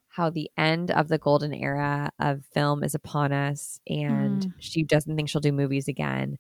how 0.08 0.30
the 0.30 0.50
end 0.56 0.90
of 0.90 1.08
the 1.08 1.18
golden 1.18 1.52
era 1.54 2.10
of 2.18 2.44
film 2.52 2.84
is 2.84 2.94
upon 2.94 3.32
us, 3.32 3.80
and 3.88 4.42
Mm. 4.46 4.52
she 4.58 4.82
doesn't 4.82 5.16
think 5.16 5.28
she'll 5.28 5.40
do 5.40 5.50
movies 5.52 5.88
again, 5.88 6.38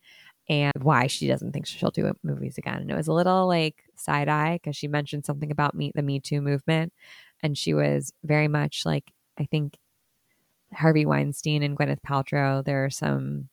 and 0.48 0.72
why 0.82 1.06
she 1.06 1.26
doesn't 1.26 1.52
think 1.52 1.66
she'll 1.66 1.90
do 1.90 2.12
movies 2.22 2.58
again. 2.58 2.80
And 2.82 2.90
it 2.90 2.94
was 2.96 3.08
a 3.08 3.12
little 3.12 3.46
like 3.48 3.82
side 3.96 4.28
eye 4.28 4.54
because 4.62 4.76
she 4.76 4.86
mentioned 4.88 5.24
something 5.24 5.50
about 5.50 5.74
me 5.74 5.90
the 5.94 6.02
Me 6.02 6.20
Too 6.20 6.40
movement. 6.40 6.92
and 7.42 7.56
she 7.58 7.74
was 7.74 8.12
very 8.22 8.48
much 8.48 8.82
like 8.86 9.12
I 9.38 9.44
think 9.46 9.78
Harvey 10.72 11.04
Weinstein 11.06 11.62
and 11.62 11.76
Gwyneth 11.76 12.00
Paltrow. 12.06 12.64
There 12.64 12.84
are 12.84 12.90
some 12.90 13.48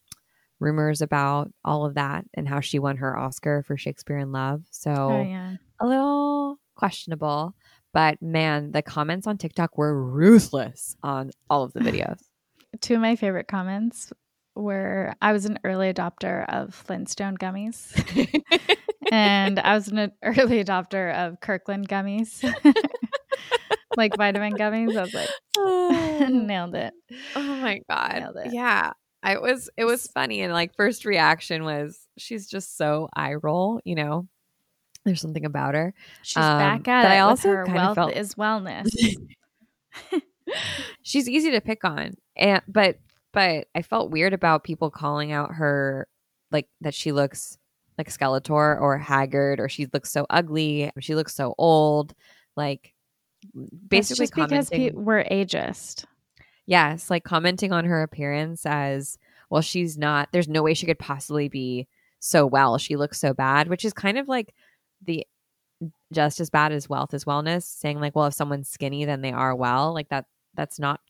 rumors 0.62 1.02
about 1.02 1.52
all 1.66 1.86
of 1.86 1.96
that 1.96 2.24
and 2.36 2.48
how 2.48 2.62
she 2.62 2.80
won 2.80 2.98
her 2.98 3.18
Oscar 3.18 3.64
for 3.64 3.76
Shakespeare 3.76 4.20
in 4.20 4.32
Love. 4.32 4.64
So 4.70 4.92
Oh 4.94 5.22
yeah. 5.24 5.56
a 5.80 5.88
little 5.88 6.60
questionable. 6.76 7.54
But 7.94 8.22
man, 8.22 8.72
the 8.72 8.82
comments 8.82 9.28
on 9.28 9.38
TikTok 9.38 9.78
were 9.78 10.02
ruthless 10.02 10.96
on 11.04 11.32
all 11.50 11.64
of 11.64 11.74
the 11.74 11.80
videos. 11.82 12.22
Two 12.80 12.96
of 12.96 13.02
my 13.02 13.16
favorite 13.16 13.48
comments 13.48 14.14
were 14.56 15.14
I 15.22 15.34
was 15.34 15.46
an 15.46 15.60
early 15.64 15.92
adopter 15.92 16.46
of 16.48 16.74
Flintstone 16.74 17.38
gummies. 17.38 17.92
and 19.12 19.60
I 19.60 19.74
was 19.74 19.90
an 19.90 20.12
early 20.24 20.64
adopter 20.64 21.14
of 21.14 21.42
Kirkland 21.42 21.90
gummies. 21.90 22.44
like 23.98 24.16
vitamin 24.16 24.54
gummies. 24.54 24.96
I 24.96 25.02
was 25.02 25.14
like, 25.14 25.30
oh. 25.58 26.28
nailed 26.32 26.76
it. 26.76 26.94
Oh 27.36 27.42
my 27.42 27.82
god. 27.90 28.16
Nailed 28.16 28.38
it. 28.46 28.54
Yeah. 28.54 28.92
I 29.24 29.38
was 29.38 29.70
it 29.78 29.86
was 29.86 30.08
funny 30.08 30.42
and 30.42 30.52
like 30.54 30.76
first 30.76 31.06
reaction 31.06 31.64
was 31.64 32.00
she's 32.18 32.48
just 32.48 32.76
so 32.78 33.10
eye 33.16 33.36
roll, 33.36 33.80
you 33.86 33.96
know. 33.96 34.28
There's 35.06 35.22
something 35.22 35.46
about 35.46 35.74
her. 35.76 35.94
She's 36.22 36.38
Um, 36.38 36.58
back 36.60 36.88
at 36.88 37.04
but 37.04 37.12
it. 37.12 37.16
I 37.16 37.20
also 37.22 37.50
her 37.50 37.66
kind 37.66 37.78
of 37.78 37.84
wealth 37.84 37.96
felt- 37.96 38.14
is 38.16 38.36
wellness. 38.36 38.88
she's 41.02 41.30
easy 41.30 41.52
to 41.52 41.62
pick 41.62 41.84
on. 41.84 42.16
And 42.36 42.62
but 42.68 42.98
but 43.34 43.68
I 43.76 43.82
felt 43.82 44.12
weird 44.12 44.34
about 44.34 44.64
people 44.64 44.90
calling 44.90 45.32
out 45.32 45.54
her 45.56 46.08
like 46.52 46.68
that 46.82 46.94
she 46.94 47.12
looks 47.12 47.58
like 47.98 48.10
Skeletor 48.10 48.80
or 48.82 48.98
haggard 48.98 49.60
or 49.60 49.70
she 49.70 49.88
looks 49.94 50.12
so 50.12 50.26
ugly, 50.30 50.92
she 51.00 51.16
looks 51.16 51.36
so 51.36 51.56
old. 51.58 52.14
Like 52.56 52.94
basically 53.88 54.26
It's 54.26 54.32
just 54.32 54.36
because 54.36 54.70
pe- 54.70 54.92
we're 54.92 55.24
ageist. 55.24 56.06
Yes, 56.72 57.10
like 57.10 57.26
commenting 57.26 57.74
on 57.74 57.84
her 57.84 58.02
appearance 58.02 58.66
as 58.66 59.18
well, 59.50 59.62
she's 59.62 59.98
not, 59.98 60.30
there's 60.32 60.48
no 60.48 60.64
way 60.64 60.74
she 60.74 60.86
could 60.86 61.00
possibly 61.00 61.50
be 61.50 61.86
so 62.20 62.46
well. 62.46 62.78
She 62.78 62.96
looks 62.96 63.20
so 63.20 63.34
bad, 63.34 63.68
which 63.68 63.84
is 63.84 63.92
kind 63.92 64.18
of 64.18 64.30
like 64.30 64.54
the 65.06 65.28
just 66.14 66.40
as 66.40 66.50
bad 66.50 66.72
as 66.72 66.88
wealth 66.88 67.14
as 67.14 67.26
wellness, 67.26 67.64
saying 67.64 68.00
like, 68.00 68.16
well, 68.16 68.28
if 68.28 68.34
someone's 68.34 68.70
skinny, 68.70 69.04
then 69.04 69.20
they 69.20 69.34
are 69.34 69.54
well. 69.54 69.94
Like 69.94 70.08
that, 70.12 70.28
that's 70.54 70.80
not, 70.80 71.02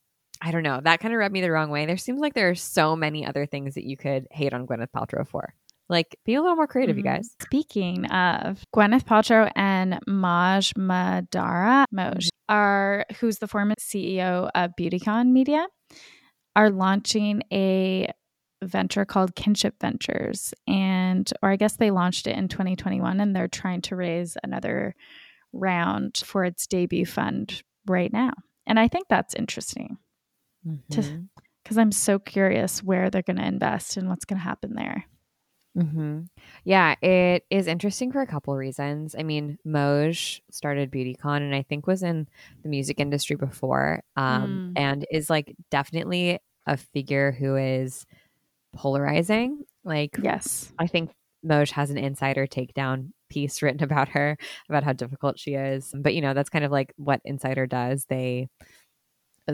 I 0.42 0.50
don't 0.50 0.64
know. 0.64 0.82
That 0.84 1.00
kind 1.00 1.14
of 1.14 1.20
rubbed 1.20 1.34
me 1.34 1.42
the 1.42 1.52
wrong 1.52 1.70
way. 1.70 1.86
There 1.86 1.96
seems 1.96 2.22
like 2.22 2.34
there 2.34 2.50
are 2.50 2.56
so 2.56 2.96
many 2.96 3.24
other 3.24 3.46
things 3.46 3.76
that 3.76 3.86
you 3.86 3.98
could 3.98 4.26
hate 4.32 4.56
on 4.56 4.66
Gwyneth 4.66 4.90
Paltrow 4.96 5.28
for. 5.28 5.54
Like, 5.92 6.18
be 6.26 6.36
a 6.36 6.42
little 6.42 6.56
more 6.56 6.68
creative, 6.68 6.98
you 6.98 7.04
Mhm. 7.04 7.14
guys. 7.14 7.36
Speaking 7.42 8.06
of 8.06 8.64
Gwyneth 8.74 9.04
Paltrow 9.04 9.52
and 9.56 10.00
Maj 10.08 10.74
Mahdara 10.76 11.84
Moj 11.94 12.30
are 12.50 13.06
who's 13.20 13.38
the 13.40 13.48
former 13.48 13.76
CEO 13.80 14.50
of 14.56 14.72
BeautyCon 14.80 15.28
Media 15.32 15.68
are 16.56 16.70
launching 16.70 17.44
a 17.52 18.10
venture 18.64 19.06
called 19.06 19.36
Kinship 19.36 19.76
Ventures 19.82 20.54
and 20.68 21.30
or 21.42 21.50
I 21.50 21.56
guess 21.56 21.76
they 21.78 21.92
launched 21.92 22.28
it 22.28 22.38
in 22.38 22.48
2021 22.48 23.20
and 23.20 23.36
they're 23.36 23.48
trying 23.48 23.82
to 23.82 23.96
raise 23.96 24.38
another 24.44 24.96
round 25.52 26.18
for 26.24 26.46
its 26.46 26.68
debut 26.68 27.06
fund 27.06 27.64
right 27.88 28.14
now. 28.14 28.32
And 28.68 28.80
I 28.80 28.88
think 28.88 29.08
that's 29.10 29.34
interesting 29.34 29.98
because 30.94 31.78
I'm 31.78 31.92
so 31.92 32.20
curious 32.20 32.84
where 32.84 33.10
they're 33.10 33.24
going 33.24 33.38
to 33.38 33.46
invest 33.46 33.98
and 33.98 34.08
what's 34.08 34.26
going 34.26 34.38
to 34.40 34.44
happen 34.44 34.76
there. 34.76 35.06
Hmm 35.76 36.22
Yeah, 36.66 36.96
it 37.02 37.46
is 37.50 37.68
interesting 37.68 38.12
for 38.12 38.22
a 38.22 38.28
couple 38.28 38.56
reasons. 38.56 39.16
I 39.18 39.24
mean, 39.24 39.58
Moj 39.66 40.42
started 40.52 40.92
BeautyCon 40.92 41.38
and 41.38 41.56
I 41.56 41.62
think 41.64 41.88
was 41.88 42.04
in 42.04 42.28
the 42.64 42.70
music 42.70 43.00
industry 43.00 43.36
before, 43.36 44.04
um, 44.16 44.74
and 44.76 45.06
is 45.12 45.30
like 45.30 45.56
definitely 45.70 46.40
a 46.68 46.78
figure 46.78 47.32
who 47.32 47.56
is 47.56 48.06
polarizing. 48.76 49.64
Like, 49.84 50.18
Yes. 50.22 50.72
I 50.78 50.88
think 50.88 51.12
Moj 51.46 51.72
has 51.72 51.90
an 51.90 51.98
insider 51.98 52.46
takedown 52.48 53.12
piece 53.30 53.62
written 53.62 53.84
about 53.84 54.10
her 54.10 54.38
about 54.70 54.84
how 54.84 54.94
difficult 54.94 55.40
she 55.40 55.54
is. 55.56 55.94
But 55.98 56.14
you 56.14 56.22
know, 56.22 56.34
that's 56.34 56.50
kind 56.50 56.66
of 56.66 56.72
like 56.72 56.94
what 56.98 57.22
Insider 57.26 57.66
does. 57.66 58.06
They 58.10 58.48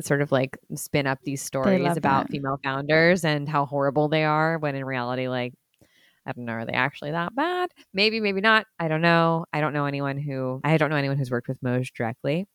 sort 0.01 0.21
of 0.21 0.31
like 0.31 0.57
spin 0.75 1.07
up 1.07 1.19
these 1.23 1.41
stories 1.41 1.97
about 1.97 2.25
that. 2.25 2.31
female 2.31 2.59
founders 2.63 3.25
and 3.25 3.49
how 3.49 3.65
horrible 3.65 4.09
they 4.09 4.23
are 4.23 4.59
when 4.59 4.75
in 4.75 4.85
reality 4.85 5.27
like 5.27 5.53
I 6.27 6.33
don't 6.33 6.45
know, 6.45 6.53
are 6.53 6.65
they 6.65 6.73
actually 6.73 7.11
that 7.11 7.33
bad? 7.35 7.71
Maybe, 7.93 8.19
maybe 8.19 8.41
not. 8.41 8.65
I 8.79 8.87
don't 8.89 9.01
know. 9.01 9.45
I 9.53 9.61
don't 9.61 9.73
know 9.73 9.85
anyone 9.85 10.17
who 10.17 10.61
I 10.63 10.77
don't 10.77 10.89
know 10.89 10.97
anyone 10.97 11.17
who's 11.17 11.31
worked 11.31 11.47
with 11.47 11.61
Moj 11.61 11.93
directly. 11.93 12.47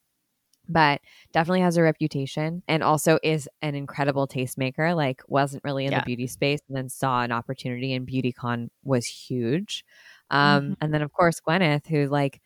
But 0.69 1.01
definitely 1.33 1.63
has 1.63 1.77
a 1.77 1.83
reputation 1.83 2.63
and 2.69 2.85
also 2.85 3.19
is 3.25 3.49
an 3.63 3.75
incredible 3.75 4.29
tastemaker. 4.29 4.95
Like 4.95 5.21
wasn't 5.27 5.65
really 5.65 5.87
in 5.87 5.93
Yeah. 5.93 5.99
the 6.01 6.05
beauty 6.07 6.29
space 6.29 6.61
and 6.69 6.77
then 6.77 6.89
saw 6.89 7.23
an 7.23 7.33
opportunity 7.33 7.93
and 7.95 8.07
BeautyCon 8.07 8.69
was 8.85 9.05
huge. 9.07 9.85
Um, 10.31 10.71
Mhm. 10.71 10.77
and 10.81 10.95
then 10.95 11.03
of 11.03 11.13
course 11.13 11.41
Gwyneth, 11.41 11.89
who 11.89 12.07
like 12.07 12.41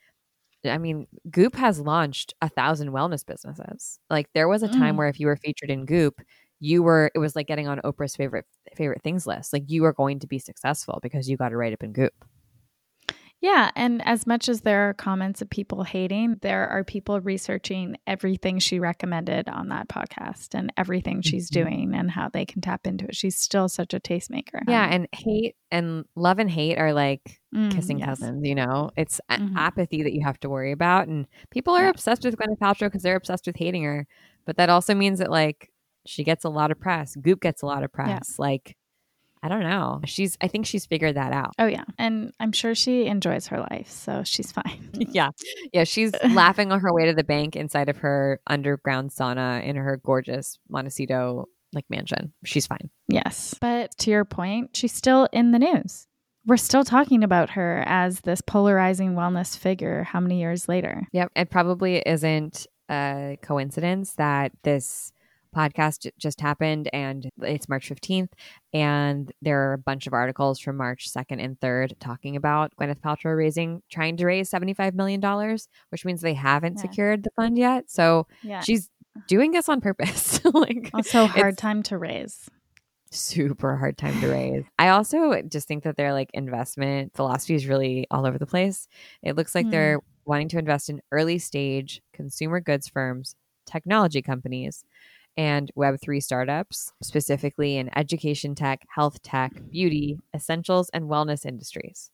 I 0.64 0.78
mean, 0.78 1.06
Goop 1.30 1.54
has 1.56 1.78
launched 1.78 2.34
a 2.42 2.48
thousand 2.48 2.88
wellness 2.90 3.24
businesses. 3.24 4.00
Like 4.10 4.28
there 4.32 4.48
was 4.48 4.62
a 4.64 4.68
time 4.68 4.94
Mm. 4.94 4.98
where 4.98 5.08
if 5.08 5.20
you 5.20 5.26
were 5.28 5.36
featured 5.36 5.70
in 5.70 5.84
Goop, 5.84 6.20
you 6.60 6.82
were 6.82 7.10
it 7.14 7.18
was 7.18 7.36
like 7.36 7.46
getting 7.46 7.68
on 7.68 7.78
Oprah's 7.80 8.16
favorite 8.16 8.46
favorite 8.74 9.02
things 9.02 9.26
list. 9.26 9.52
Like 9.52 9.64
you 9.68 9.82
were 9.82 9.92
going 9.92 10.18
to 10.20 10.26
be 10.26 10.38
successful 10.38 10.98
because 11.02 11.28
you 11.28 11.36
got 11.36 11.50
to 11.50 11.56
write 11.56 11.72
up 11.72 11.82
in 11.82 11.92
Goop. 11.92 12.14
Yeah. 13.42 13.70
And 13.76 14.00
as 14.06 14.26
much 14.26 14.48
as 14.48 14.62
there 14.62 14.88
are 14.88 14.94
comments 14.94 15.42
of 15.42 15.50
people 15.50 15.84
hating, 15.84 16.36
there 16.40 16.66
are 16.68 16.82
people 16.82 17.20
researching 17.20 17.96
everything 18.06 18.58
she 18.58 18.80
recommended 18.80 19.46
on 19.46 19.68
that 19.68 19.88
podcast 19.88 20.54
and 20.54 20.72
everything 20.78 21.20
she's 21.20 21.50
Mhm. 21.50 21.52
doing 21.54 21.94
and 21.94 22.10
how 22.10 22.30
they 22.30 22.46
can 22.46 22.62
tap 22.62 22.86
into 22.86 23.04
it. 23.04 23.14
She's 23.14 23.36
still 23.36 23.68
such 23.68 23.92
a 23.92 24.00
tastemaker. 24.00 24.62
Yeah, 24.66 24.86
and 24.90 25.06
hate 25.12 25.54
and 25.70 26.06
love 26.16 26.38
and 26.38 26.50
hate 26.50 26.78
are 26.78 26.94
like 26.94 27.38
Mm, 27.54 27.70
kissing 27.70 27.98
yes. 27.98 28.06
cousins. 28.08 28.42
You 28.44 28.54
know, 28.54 28.90
it's 28.96 29.20
Mhm. 29.30 29.52
apathy 29.54 30.02
that 30.02 30.14
you 30.14 30.22
have 30.24 30.40
to 30.40 30.48
worry 30.48 30.72
about, 30.72 31.06
and 31.06 31.26
people 31.50 31.74
are 31.74 31.84
Yeah. 31.84 31.90
obsessed 31.90 32.24
with 32.24 32.36
Gwyneth 32.38 32.58
Paltrow 32.58 32.86
because 32.86 33.02
they're 33.02 33.16
obsessed 33.16 33.46
with 33.46 33.56
hating 33.56 33.82
her. 33.84 34.06
But 34.46 34.56
that 34.56 34.70
also 34.70 34.94
means 34.94 35.18
that 35.18 35.30
like 35.30 35.70
she 36.06 36.24
gets 36.24 36.44
a 36.44 36.48
lot 36.48 36.70
of 36.70 36.80
press. 36.80 37.16
Goop 37.16 37.40
gets 37.40 37.62
a 37.62 37.66
lot 37.66 37.84
of 37.84 37.92
press. 37.92 38.38
Like 38.38 38.76
I 39.42 39.48
don't 39.48 39.62
know. 39.62 40.00
She's 40.06 40.36
I 40.40 40.48
think 40.48 40.66
she's 40.66 40.86
figured 40.86 41.16
that 41.16 41.32
out. 41.32 41.52
Oh, 41.58 41.66
yeah. 41.66 41.84
And 41.98 42.32
I'm 42.40 42.52
sure 42.52 42.74
she 42.74 43.06
enjoys 43.06 43.46
her 43.48 43.60
life. 43.60 43.88
So 43.88 44.22
she's 44.24 44.50
fine. 44.50 44.90
yeah, 44.94 45.30
yeah. 45.72 45.84
She's 45.84 46.12
laughing 46.30 46.72
on 46.72 46.80
her 46.80 46.92
way 46.92 47.06
to 47.06 47.14
the 47.14 47.22
bank 47.22 47.54
inside 47.54 47.88
of 47.88 47.98
her 47.98 48.40
underground 48.46 49.10
sauna 49.10 49.62
in 49.62 49.76
her 49.76 50.00
gorgeous 50.04 50.58
Montecito 50.68 51.46
like 51.72 51.84
mansion. 51.88 52.32
She's 52.44 52.66
fine. 52.66 52.90
yes. 53.08 53.54
But 53.60 53.96
to 53.98 54.10
your 54.10 54.24
point, 54.24 54.76
she's 54.76 54.92
still 54.92 55.28
in 55.32 55.52
the 55.52 55.58
news. 55.58 56.06
We're 56.46 56.56
still 56.56 56.84
talking 56.84 57.22
about 57.22 57.50
her 57.50 57.84
as 57.86 58.20
this 58.20 58.40
polarizing 58.40 59.14
wellness 59.14 59.58
figure 59.58 60.04
how 60.04 60.20
many 60.20 60.40
years 60.40 60.68
later? 60.68 61.06
Yep. 61.12 61.32
It 61.36 61.50
probably 61.50 62.02
isn't 62.06 62.66
a 62.90 63.36
coincidence 63.42 64.14
that 64.14 64.52
this 64.62 65.12
podcast 65.56 66.10
just 66.18 66.40
happened 66.40 66.88
and 66.92 67.28
it's 67.42 67.68
March 67.68 67.88
15th. 67.88 68.28
And 68.74 69.32
there 69.40 69.70
are 69.70 69.72
a 69.72 69.78
bunch 69.78 70.06
of 70.06 70.12
articles 70.12 70.60
from 70.60 70.76
March 70.76 71.08
2nd 71.10 71.42
and 71.42 71.58
3rd 71.60 71.94
talking 71.98 72.36
about 72.36 72.72
Gwyneth 72.80 73.00
Paltrow 73.00 73.36
raising, 73.36 73.82
trying 73.90 74.16
to 74.18 74.26
raise 74.26 74.50
$75 74.50 74.94
million, 74.94 75.20
which 75.90 76.04
means 76.04 76.20
they 76.20 76.34
haven't 76.34 76.74
Yeah. 76.76 76.82
secured 76.82 77.22
the 77.24 77.30
fund 77.36 77.56
yet. 77.56 77.90
So 77.90 78.26
Yeah. 78.42 78.60
she's 78.60 78.90
doing 79.26 79.52
this 79.52 79.68
on 79.68 79.80
purpose. 79.80 80.40
like, 80.52 80.90
also 80.92 81.26
hard 81.26 81.56
time 81.56 81.82
to 81.84 81.96
raise. 81.96 82.50
super 83.10 83.76
hard 83.76 83.96
time 83.96 84.20
to 84.20 84.28
raise. 84.28 84.64
I 84.78 84.88
also 84.90 85.40
just 85.42 85.66
think 85.68 85.84
that 85.84 85.96
their 85.96 86.12
like 86.12 86.28
investment 86.34 87.12
philosophy 87.14 87.54
is 87.54 87.66
really 87.66 88.06
all 88.10 88.26
over 88.26 88.36
the 88.36 88.46
place. 88.46 88.88
It 89.22 89.36
looks 89.36 89.54
like 89.54 89.66
Hmm. 89.66 89.70
they're 89.70 90.00
wanting 90.26 90.48
to 90.50 90.58
invest 90.58 90.90
in 90.90 91.00
early 91.12 91.38
stage 91.38 92.02
consumer 92.12 92.60
goods 92.60 92.88
firms, 92.88 93.36
technology 93.64 94.20
companies, 94.22 94.84
and 95.36 95.70
Web3 95.76 96.22
startups, 96.22 96.92
specifically 97.02 97.76
in 97.76 97.96
education 97.96 98.54
tech, 98.54 98.86
health 98.94 99.22
tech, 99.22 99.52
beauty, 99.70 100.18
essentials, 100.34 100.90
and 100.92 101.04
wellness 101.04 101.44
industries. 101.44 102.10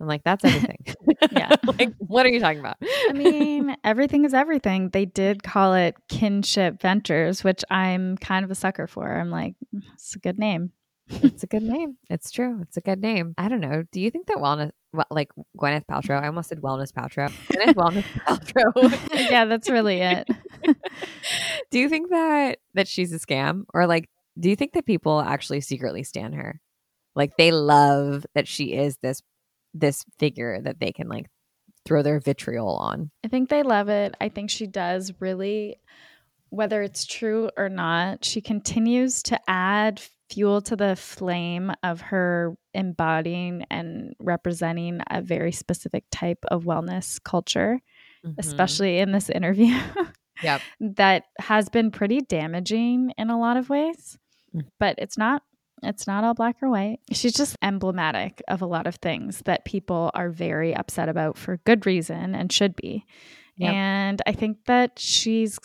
I'm 0.00 0.06
like, 0.06 0.22
that's 0.24 0.44
everything. 0.44 0.78
Yeah. 1.32 1.56
like, 1.78 1.92
what 1.98 2.24
are 2.24 2.28
you 2.28 2.38
talking 2.38 2.60
about? 2.60 2.76
I 2.80 3.12
mean, 3.12 3.74
everything 3.82 4.24
is 4.24 4.32
everything. 4.32 4.90
They 4.90 5.04
did 5.04 5.42
call 5.42 5.74
it 5.74 5.96
Kinship 6.08 6.80
Ventures, 6.80 7.42
which 7.42 7.64
I'm 7.70 8.16
kind 8.18 8.44
of 8.44 8.52
a 8.52 8.54
sucker 8.54 8.86
for. 8.86 9.18
I'm 9.18 9.30
like, 9.30 9.54
"Mm, 9.74 9.80
it's 9.94 10.14
a 10.14 10.20
good 10.20 10.38
name. 10.38 10.70
It's 11.10 11.42
a 11.42 11.46
good 11.46 11.62
name. 11.62 11.96
It's 12.10 12.30
true. 12.30 12.60
It's 12.62 12.76
a 12.76 12.80
good 12.80 13.00
name. 13.00 13.34
I 13.38 13.48
don't 13.48 13.60
know. 13.60 13.84
Do 13.92 14.00
you 14.00 14.10
think 14.10 14.26
that 14.26 14.38
wellness, 14.38 14.70
well, 14.92 15.06
like 15.10 15.30
Gwyneth 15.56 15.86
Paltrow, 15.86 16.20
I 16.22 16.26
almost 16.26 16.48
said 16.48 16.60
wellness 16.60 16.92
Paltrow, 16.92 17.30
Gwyneth 17.48 17.74
Wellness 17.74 18.04
Paltrow. 18.26 19.30
yeah, 19.30 19.44
that's 19.44 19.70
really 19.70 20.00
it. 20.00 20.28
do 21.70 21.78
you 21.78 21.88
think 21.88 22.10
that 22.10 22.58
that 22.74 22.88
she's 22.88 23.12
a 23.12 23.18
scam, 23.18 23.64
or 23.74 23.86
like, 23.86 24.08
do 24.38 24.50
you 24.50 24.56
think 24.56 24.72
that 24.72 24.86
people 24.86 25.20
actually 25.20 25.60
secretly 25.60 26.02
stand 26.02 26.34
her? 26.34 26.60
Like 27.14 27.36
they 27.36 27.50
love 27.50 28.26
that 28.34 28.46
she 28.46 28.74
is 28.74 28.98
this 28.98 29.22
this 29.74 30.04
figure 30.18 30.60
that 30.60 30.80
they 30.80 30.92
can 30.92 31.08
like 31.08 31.26
throw 31.84 32.02
their 32.02 32.20
vitriol 32.20 32.76
on. 32.76 33.10
I 33.24 33.28
think 33.28 33.48
they 33.48 33.62
love 33.62 33.88
it. 33.88 34.14
I 34.20 34.28
think 34.28 34.50
she 34.50 34.66
does 34.66 35.12
really, 35.20 35.76
whether 36.50 36.82
it's 36.82 37.06
true 37.06 37.50
or 37.56 37.68
not, 37.68 38.24
she 38.24 38.40
continues 38.40 39.22
to 39.24 39.40
add 39.48 40.02
fuel 40.30 40.60
to 40.62 40.76
the 40.76 40.96
flame 40.96 41.72
of 41.82 42.00
her 42.00 42.56
embodying 42.74 43.64
and 43.70 44.14
representing 44.20 45.00
a 45.10 45.20
very 45.22 45.52
specific 45.52 46.04
type 46.10 46.44
of 46.48 46.64
wellness 46.64 47.22
culture, 47.22 47.80
Mm-hmm. 48.26 48.40
especially 48.40 48.98
in 48.98 49.12
this 49.12 49.30
interview. 49.30 49.78
Yep. 50.42 50.60
that 50.96 51.22
has 51.38 51.68
been 51.68 51.92
pretty 51.92 52.20
damaging 52.20 53.12
in 53.16 53.30
a 53.30 53.38
lot 53.38 53.56
of 53.56 53.70
ways. 53.70 54.18
Mm. 54.52 54.62
But 54.80 54.96
it's 54.98 55.16
not 55.16 55.42
it's 55.84 56.08
not 56.08 56.24
all 56.24 56.34
black 56.34 56.56
or 56.60 56.68
white. 56.68 56.98
She's 57.12 57.32
just 57.34 57.56
emblematic 57.62 58.42
of 58.48 58.60
a 58.60 58.66
lot 58.66 58.88
of 58.88 58.96
things 58.96 59.42
that 59.44 59.64
people 59.64 60.10
are 60.14 60.30
very 60.30 60.74
upset 60.74 61.08
about 61.08 61.38
for 61.38 61.58
good 61.58 61.86
reason 61.86 62.34
and 62.34 62.52
should 62.52 62.74
be. 62.74 63.04
Yep. 63.56 63.72
And 63.72 64.22
I 64.26 64.32
think 64.32 64.64
that 64.66 64.98
she's 64.98 65.56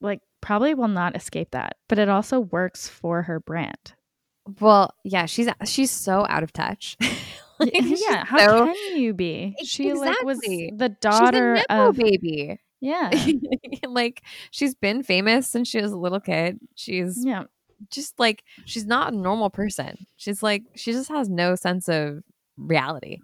like 0.00 0.20
probably 0.46 0.74
will 0.74 0.86
not 0.86 1.16
escape 1.16 1.50
that, 1.50 1.76
but 1.88 1.98
it 1.98 2.08
also 2.08 2.38
works 2.38 2.88
for 2.88 3.22
her 3.22 3.40
brand. 3.40 3.94
Well, 4.60 4.94
yeah, 5.02 5.26
she's 5.26 5.48
she's 5.64 5.90
so 5.90 6.24
out 6.28 6.42
of 6.42 6.52
touch. 6.52 6.96
Like, 7.58 7.72
yeah, 7.72 8.22
how 8.26 8.36
so- 8.38 8.66
can 8.66 8.98
you 8.98 9.14
be? 9.14 9.56
She 9.64 9.94
like 9.94 10.22
was 10.22 10.36
Exactly. 10.40 10.72
the 10.76 10.88
she's 10.90 10.96
daughter 11.00 11.54
a 11.70 11.88
of 11.88 11.96
baby. 11.96 12.60
yeah, 12.82 13.10
like 13.88 14.22
she's 14.50 14.74
been 14.74 15.02
famous 15.02 15.48
since 15.48 15.66
she 15.66 15.80
was 15.80 15.90
a 15.90 15.96
little 15.96 16.20
kid. 16.20 16.58
She's 16.74 17.24
yeah. 17.24 17.44
just 17.90 18.20
like 18.20 18.44
she's 18.66 18.84
not 18.84 19.14
a 19.14 19.16
normal 19.16 19.48
person. 19.48 20.06
She's 20.16 20.42
like 20.42 20.64
she 20.74 20.92
just 20.92 21.08
has 21.08 21.30
no 21.30 21.54
sense 21.54 21.88
of 21.88 22.22
reality. 22.58 23.20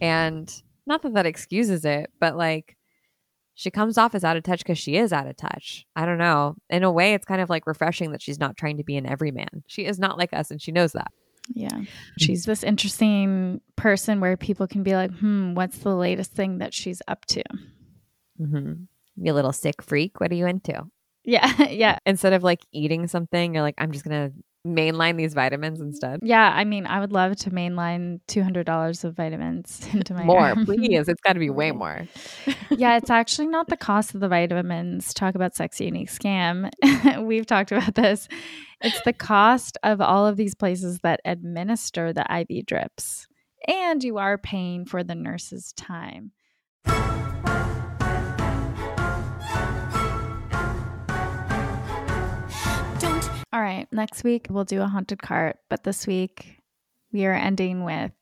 And 0.00 0.52
not 0.84 1.02
that 1.02 1.14
that 1.14 1.26
excuses 1.26 1.84
it, 1.84 2.10
but 2.18 2.36
like 2.36 2.76
she 3.56 3.70
comes 3.70 3.96
off 3.96 4.14
as 4.14 4.22
out 4.22 4.36
of 4.36 4.42
touch 4.42 4.58
because 4.58 4.78
she 4.78 4.96
is 4.96 5.14
out 5.14 5.26
of 5.26 5.36
touch. 5.36 5.86
I 5.96 6.04
don't 6.04 6.18
know. 6.18 6.56
In 6.68 6.84
a 6.84 6.92
way, 6.92 7.14
it's 7.14 7.24
kind 7.24 7.40
of 7.40 7.48
like 7.48 7.66
refreshing 7.66 8.12
that 8.12 8.20
she's 8.20 8.38
not 8.38 8.56
trying 8.58 8.76
to 8.76 8.84
be 8.84 8.98
an 8.98 9.06
everyman. 9.06 9.64
She 9.66 9.86
is 9.86 9.98
not 9.98 10.18
like 10.18 10.34
us, 10.34 10.50
and 10.50 10.60
she 10.60 10.72
knows 10.72 10.92
that. 10.92 11.10
Yeah. 11.54 11.80
She's 12.18 12.44
this 12.44 12.62
interesting 12.62 13.62
person 13.74 14.20
where 14.20 14.36
people 14.36 14.66
can 14.66 14.82
be 14.82 14.94
like, 14.94 15.10
hmm, 15.10 15.54
what's 15.54 15.78
the 15.78 15.94
latest 15.94 16.32
thing 16.32 16.58
that 16.58 16.74
she's 16.74 17.00
up 17.08 17.24
to? 17.26 17.42
Mm-hmm. 18.38 18.72
You 19.24 19.32
little 19.32 19.52
sick 19.52 19.82
freak. 19.82 20.20
What 20.20 20.30
are 20.30 20.34
you 20.34 20.46
into? 20.46 20.84
Yeah. 21.24 21.50
Yeah. 21.70 21.98
Instead 22.04 22.34
of 22.34 22.42
like 22.44 22.60
eating 22.72 23.06
something, 23.06 23.54
you're 23.54 23.62
like, 23.62 23.76
I'm 23.78 23.90
just 23.90 24.04
gonna 24.04 24.32
mainline 24.66 25.16
these 25.16 25.34
vitamins 25.34 25.80
instead. 25.80 26.20
Yeah. 26.22 26.52
I 26.54 26.64
mean, 26.64 26.86
I 26.86 27.00
would 27.00 27.12
love 27.12 27.36
to 27.36 27.50
mainline 27.50 28.20
$200 28.28 29.04
of 29.04 29.14
vitamins 29.14 29.86
into 29.92 30.14
my 30.14 30.24
More, 30.24 30.40
arm. 30.40 30.64
please. 30.66 31.08
It's 31.08 31.20
got 31.22 31.34
to 31.34 31.38
be 31.38 31.50
way 31.50 31.72
more. 31.72 32.06
yeah, 32.70 32.96
it's 32.96 33.10
actually 33.10 33.48
not 33.48 33.68
the 33.68 33.76
cost 33.76 34.14
of 34.14 34.20
the 34.20 34.28
vitamins. 34.28 35.14
Talk 35.14 35.34
about 35.34 35.54
sexy 35.54 35.84
unique 35.86 36.10
scam. 36.10 36.70
We've 37.26 37.46
talked 37.46 37.72
about 37.72 37.94
this. 37.94 38.28
It's 38.82 39.00
the 39.02 39.12
cost 39.12 39.78
of 39.82 40.00
all 40.00 40.26
of 40.26 40.36
these 40.36 40.54
places 40.54 40.98
that 41.00 41.20
administer 41.24 42.12
the 42.12 42.26
IV 42.30 42.66
drips. 42.66 43.26
And 43.66 44.04
you 44.04 44.18
are 44.18 44.36
paying 44.38 44.84
for 44.84 45.02
the 45.02 45.14
nurse's 45.14 45.72
time. 45.72 46.32
All 53.56 53.62
right, 53.62 53.88
next 53.90 54.22
week 54.22 54.48
we'll 54.50 54.64
do 54.64 54.82
a 54.82 54.86
haunted 54.86 55.22
cart, 55.22 55.56
but 55.70 55.82
this 55.82 56.06
week 56.06 56.58
we 57.10 57.24
are 57.24 57.32
ending 57.32 57.84
with 57.84 58.12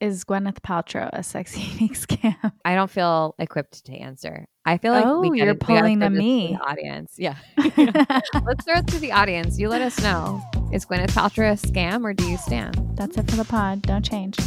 is 0.00 0.24
Gwyneth 0.24 0.60
Paltrow 0.60 1.10
a 1.12 1.22
sexy 1.22 1.60
unique 1.74 1.92
scam? 1.92 2.34
I 2.64 2.74
don't 2.74 2.90
feel 2.90 3.34
equipped 3.38 3.84
to 3.84 3.92
answer. 3.94 4.46
I 4.64 4.78
feel 4.78 4.94
like 4.94 5.04
Oh, 5.04 5.20
we 5.20 5.36
you're 5.38 5.52
gotta, 5.52 5.58
we 5.70 5.74
gotta 5.74 5.80
pulling 5.82 5.98
throw 6.00 6.06
a 6.06 6.10
this 6.10 6.18
to 6.18 6.22
me. 6.24 6.56
the 6.58 6.64
audience. 6.70 7.14
Yeah, 7.18 7.36
let's 8.46 8.64
throw 8.64 8.76
it 8.78 8.86
to 8.86 8.98
the 8.98 9.12
audience. 9.12 9.58
You 9.58 9.68
let 9.68 9.82
us 9.82 10.00
know. 10.02 10.40
Is 10.72 10.86
Gwyneth 10.86 11.08
Paltrow 11.08 11.52
a 11.52 11.56
scam 11.68 12.02
or 12.02 12.14
do 12.14 12.26
you 12.26 12.38
stand? 12.38 12.80
That's 12.94 13.18
it 13.18 13.30
for 13.30 13.36
the 13.36 13.44
pod. 13.44 13.82
Don't 13.82 14.02
change. 14.02 14.38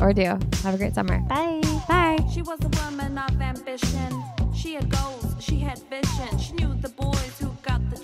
Or 0.00 0.14
do? 0.14 0.38
Have 0.62 0.72
a 0.74 0.78
great 0.78 0.94
summer. 0.94 1.18
Bye. 1.28 1.60
Bye. 1.86 2.16
She 2.32 2.40
was 2.40 2.58
a 2.62 2.68
woman 2.86 3.18
of 3.18 3.38
ambition. 3.38 4.24
She 4.54 4.74
had 4.74 4.88
goals, 4.88 5.34
she 5.40 5.58
had 5.58 5.78
vision. 5.90 6.38
She 6.38 6.52
knew 6.54 6.72
the 6.74 6.88
boys 6.88 7.16
who 7.16 7.16
got 7.16 7.33
the 7.33 7.33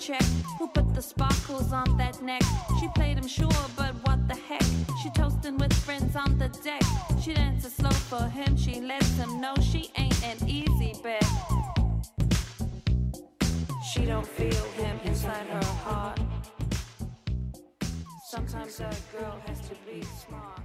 check, 0.01 0.23
who 0.57 0.67
put 0.67 0.95
the 0.95 1.01
sparkles 1.01 1.71
on 1.71 1.95
that 1.97 2.19
neck. 2.23 2.41
She 2.79 2.87
played 2.95 3.17
him 3.17 3.27
sure, 3.27 3.65
but 3.75 3.93
what 4.03 4.27
the 4.27 4.35
heck? 4.35 4.63
She 5.01 5.11
toasting 5.11 5.57
with 5.59 5.71
friends 5.73 6.15
on 6.15 6.39
the 6.39 6.49
deck. 6.63 6.81
She 7.21 7.35
dances 7.35 7.75
slow 7.75 7.91
for 7.91 8.23
him, 8.23 8.57
she 8.57 8.81
lets 8.81 9.15
him 9.17 9.39
know 9.39 9.53
she 9.61 9.91
ain't 9.97 10.23
an 10.25 10.37
easy 10.47 10.95
bet. 11.03 11.23
She 13.93 14.05
don't 14.05 14.25
feel 14.25 14.63
him 14.81 14.99
inside 15.03 15.45
her 15.45 15.65
heart. 15.85 16.19
Sometimes 18.25 18.79
a 18.79 18.89
girl 19.11 19.39
has 19.45 19.59
to 19.69 19.75
be 19.85 20.01
smart. 20.25 20.60